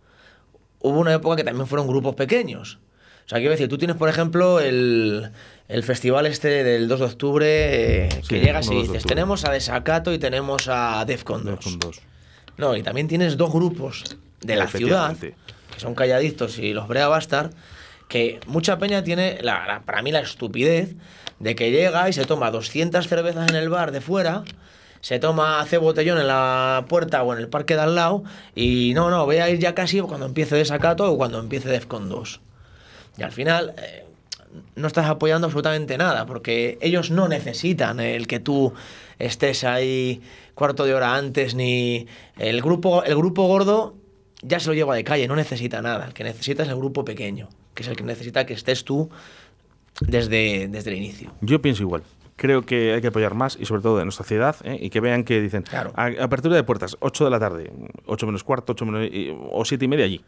[0.80, 2.78] hubo una época que también fueron grupos pequeños.
[3.24, 5.30] O sea, quiero decir, tú tienes, por ejemplo, el,
[5.68, 9.52] el festival este del 2 de octubre, eh, que llegas 1 y dices, tenemos a
[9.52, 11.58] Desacato y tenemos a Defcon 2.
[11.64, 12.00] Con dos.
[12.58, 14.04] No, y también tienes dos grupos
[14.42, 15.16] de la ciudad,
[15.72, 17.50] que son Calladictos y los Brea Bastard,
[18.08, 20.94] que mucha peña tiene, la, la- para mí, la estupidez
[21.40, 24.44] de que llega y se toma 200 cervezas en el bar de fuera,
[25.00, 28.22] se toma, hace botellón en la puerta o en el parque de al lado,
[28.54, 32.08] y no, no, voy a ir ya casi cuando empiece Desacato o cuando empiece Defcon
[32.10, 32.40] 2.
[33.18, 34.04] Y al final eh,
[34.76, 38.72] no estás apoyando absolutamente nada, porque ellos no necesitan el que tú
[39.18, 40.20] estés ahí
[40.54, 42.06] cuarto de hora antes, ni
[42.38, 43.94] el grupo, el grupo gordo
[44.42, 46.06] ya se lo lleva de calle, no necesita nada.
[46.06, 49.08] El que necesita es el grupo pequeño, que es el que necesita que estés tú
[50.00, 51.32] desde, desde el inicio.
[51.40, 52.02] Yo pienso igual.
[52.36, 54.76] Creo que hay que apoyar más y sobre todo en nuestra ciudad ¿eh?
[54.80, 55.92] y que vean que dicen Claro.
[55.94, 57.70] a- apertura de puertas 8 de la tarde,
[58.06, 59.08] 8 menos cuarto, 8 menos,
[59.52, 60.20] o 7 y media allí.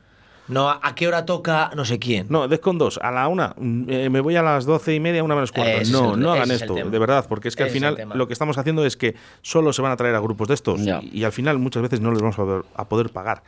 [0.49, 2.27] No, ¿a qué hora toca no sé quién?
[2.29, 5.51] No, Defcon 2, a la 1, me voy a las 12 y media, una menos
[5.53, 5.79] cuarto.
[5.79, 7.97] Es no, el- no hagan es esto, de verdad, porque es que al es final
[8.15, 10.81] lo que estamos haciendo es que solo se van a traer a grupos de estos
[11.03, 13.43] y, y al final muchas veces no les vamos a poder, a poder pagar.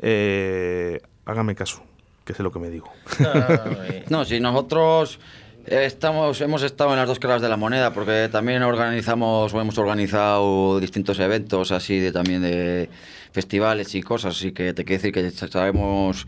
[0.00, 1.82] Eh, hágame caso,
[2.24, 2.90] que sé lo que me digo.
[3.18, 4.04] Ay.
[4.10, 8.28] No, si nosotros eh, estamos, hemos estado en las dos caras de la moneda, porque
[8.30, 12.88] también organizamos o hemos organizado distintos eventos así de también de
[13.32, 16.26] festivales y cosas, así que te quiero decir que sabemos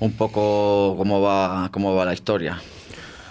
[0.00, 2.60] un poco cómo va, cómo va la historia.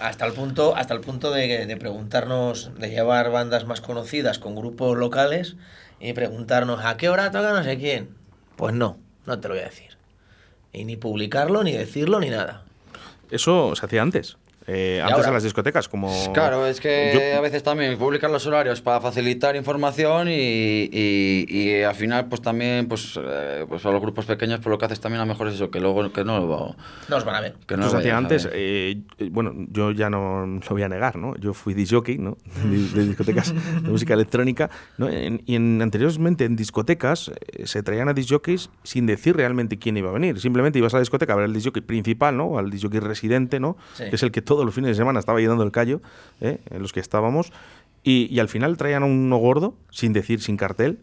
[0.00, 4.54] Hasta el punto, hasta el punto de, de preguntarnos, de llevar bandas más conocidas con
[4.54, 5.56] grupos locales
[6.00, 8.10] y preguntarnos a qué hora toca no sé quién.
[8.56, 8.96] Pues no,
[9.26, 9.96] no te lo voy a decir.
[10.72, 12.62] Y ni publicarlo, ni decirlo, ni nada.
[13.30, 14.36] Eso se hacía antes.
[14.68, 15.28] Eh, antes ahora?
[15.28, 16.12] en las discotecas, como...
[16.34, 21.46] Claro, es que Yo- a veces también publicar los horarios para facilitar información y, y-
[21.48, 24.84] y al final pues también pues, eh, pues a los grupos pequeños pues lo que
[24.84, 26.76] haces también a lo mejor es eso, que luego que no lo
[27.08, 27.54] No os van a ver.
[27.66, 28.52] que no hacía a antes, ver.
[28.56, 29.00] eh,
[29.30, 31.34] bueno, yo ya no lo voy a negar, ¿no?
[31.36, 32.36] Yo fui disjockey, ¿no?
[32.64, 35.08] De, de discotecas de música electrónica, ¿no?
[35.08, 39.96] En- y en, anteriormente en discotecas eh, se traían a disjockeys sin decir realmente quién
[39.96, 40.38] iba a venir.
[40.40, 42.58] Simplemente ibas a la discoteca a ver al disjockey principal, ¿no?
[42.58, 43.76] Al disjockey residente, ¿no?
[43.94, 44.04] Sí.
[44.10, 46.00] Que es el que todos los fines de semana estaba ahí dando el callo,
[46.40, 46.58] ¿eh?
[46.70, 47.52] En los que estábamos.
[48.02, 50.98] Y, y al final traían a uno gordo, sin decir, sin cartel,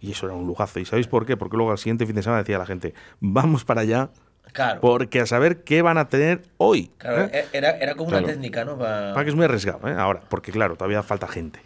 [0.00, 0.78] y eso era un lujazo.
[0.80, 1.36] ¿Y sabéis por qué?
[1.36, 4.10] Porque luego al siguiente fin de semana decía la gente, vamos para allá,
[4.52, 4.80] Claro.
[4.80, 6.90] porque a saber qué van a tener hoy.
[6.98, 7.30] Claro, ¿eh?
[7.52, 8.24] e- era, era como Claro.
[8.24, 8.76] una técnica, ¿no?
[8.78, 9.94] Pa- Para que es muy arriesgado, ¿eh?
[9.96, 11.60] Ahora, porque claro, todavía falta gente.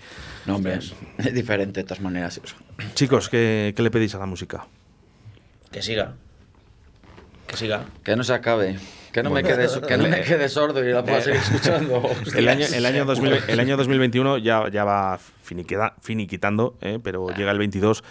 [0.47, 0.74] No, hombre,
[1.18, 2.40] es diferente de todas maneras.
[2.45, 2.57] eso.
[2.95, 4.66] Chicos, ¿qué, qué le pedís a la música?
[5.72, 6.14] Que siga.
[7.47, 7.84] Que siga.
[8.03, 8.78] Que no se acabe.
[9.14, 9.46] Que no, Bueno.
[9.48, 12.02] me, quede, que no me quede sordo y la pueda seguir escuchando.
[12.36, 16.98] El año, el año, 2000 el año 2021 ya, ya va finiqueda- finiquitando, ¿eh?
[17.00, 18.02] pero llega el 22,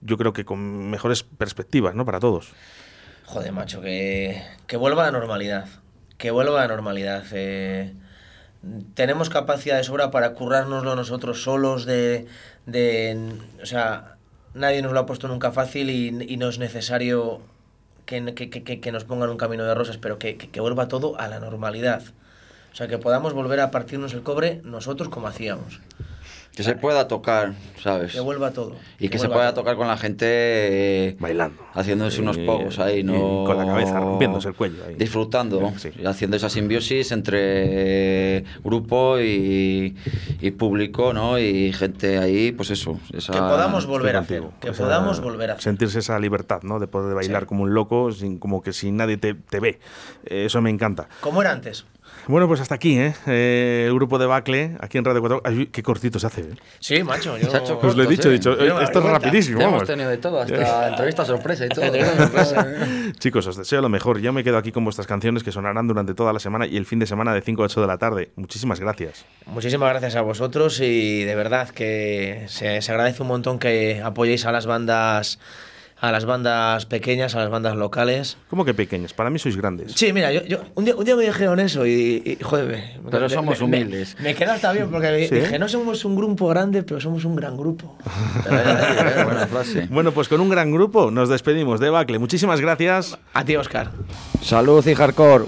[0.00, 2.06] yo creo que con mejores perspectivas, ¿no?
[2.06, 2.52] Para todos.
[3.26, 5.68] Joder, macho, que, que vuelva a la normalidad.
[6.16, 7.24] Que vuelva a la normalidad.
[7.32, 7.92] eh.
[8.94, 12.26] tenemos capacidad de sobra para currárnoslo nosotros solos, de,
[12.64, 13.30] de...
[13.62, 14.16] O sea,
[14.54, 17.42] nadie nos lo ha puesto nunca fácil y, y no es necesario
[18.06, 20.88] que, que, que- que nos pongan un camino de rosas, pero que, que- que vuelva
[20.88, 22.02] todo a la normalidad.
[22.72, 25.80] O sea, que podamos volver a partirnos el cobre nosotros como hacíamos.
[26.56, 27.52] Que se pueda tocar,
[27.82, 28.12] ¿sabes?
[28.14, 28.76] Que vuelva todo.
[28.98, 29.60] Y que se pueda todo.
[29.62, 31.62] tocar con la gente eh, Bailando.
[31.74, 33.44] haciéndose unos pocos ahí, ¿no?
[33.44, 34.94] con la cabeza, rompiéndose el cuello ahí.
[34.94, 35.90] Disfrutando, Sí.
[36.02, 39.96] y haciendo esa simbiosis entre grupo y,
[40.40, 41.38] y público, ¿no?
[41.38, 42.98] Y gente ahí, pues eso.
[43.12, 44.42] esa- Que podamos volver a hacer.
[44.60, 45.64] Que podamos volver a hacer.
[45.64, 46.78] Sentirse esa libertad, ¿no?
[46.80, 47.46] De poder bailar Sí.
[47.48, 49.78] como un loco, sin, como que si nadie te, te ve.
[50.24, 51.08] Eh, Eso me encanta.
[51.20, 51.84] Como era antes.
[52.28, 53.14] Bueno, pues hasta aquí, ¿eh?
[53.28, 55.42] Eh, el grupo de Bacle, aquí en Radio 4.
[55.44, 56.54] Ay, qué cortito se hace, ¿eh?
[56.80, 57.38] Sí, macho.
[57.38, 57.48] Yo...
[57.48, 59.74] Se ha hecho Os lo he dicho, he dicho, Yo esto es rapidísimo, vamos.
[59.74, 61.84] hemos tenido de todo, hasta entrevista sorpresa y todo.
[61.86, 62.66] sorpresa.
[63.20, 64.18] Chicos, os deseo lo mejor.
[64.20, 66.84] Yo me quedo aquí con vuestras canciones que sonarán durante toda la semana y el
[66.84, 68.30] fin de semana de 5 a 8 de la tarde.
[68.34, 69.24] Muchísimas gracias.
[69.46, 74.46] Muchísimas gracias a vosotros y de verdad que se, se agradece un montón que apoyéis
[74.46, 75.38] a las bandas
[75.98, 78.36] a las bandas pequeñas, a las bandas locales.
[78.50, 79.12] ¿Cómo que pequeños?
[79.14, 79.92] Para mí sois grandes.
[79.94, 82.66] Sí, mira, yo, yo- un, día, un día me dijeron eso y, y, joder,
[83.02, 84.14] me- Pero me- somos me- humildes.
[84.18, 87.34] Me, me queda hasta bien porque dije, no somos un grupo grande, pero somos un
[87.36, 87.96] gran grupo.
[88.44, 89.86] Buena frase.
[89.90, 92.18] Bueno, pues con un gran grupo nos despedimos de Bacle.
[92.18, 93.18] Muchísimas gracias.
[93.32, 93.90] A ti, Oscar.
[94.42, 95.44] Salud y hardcore.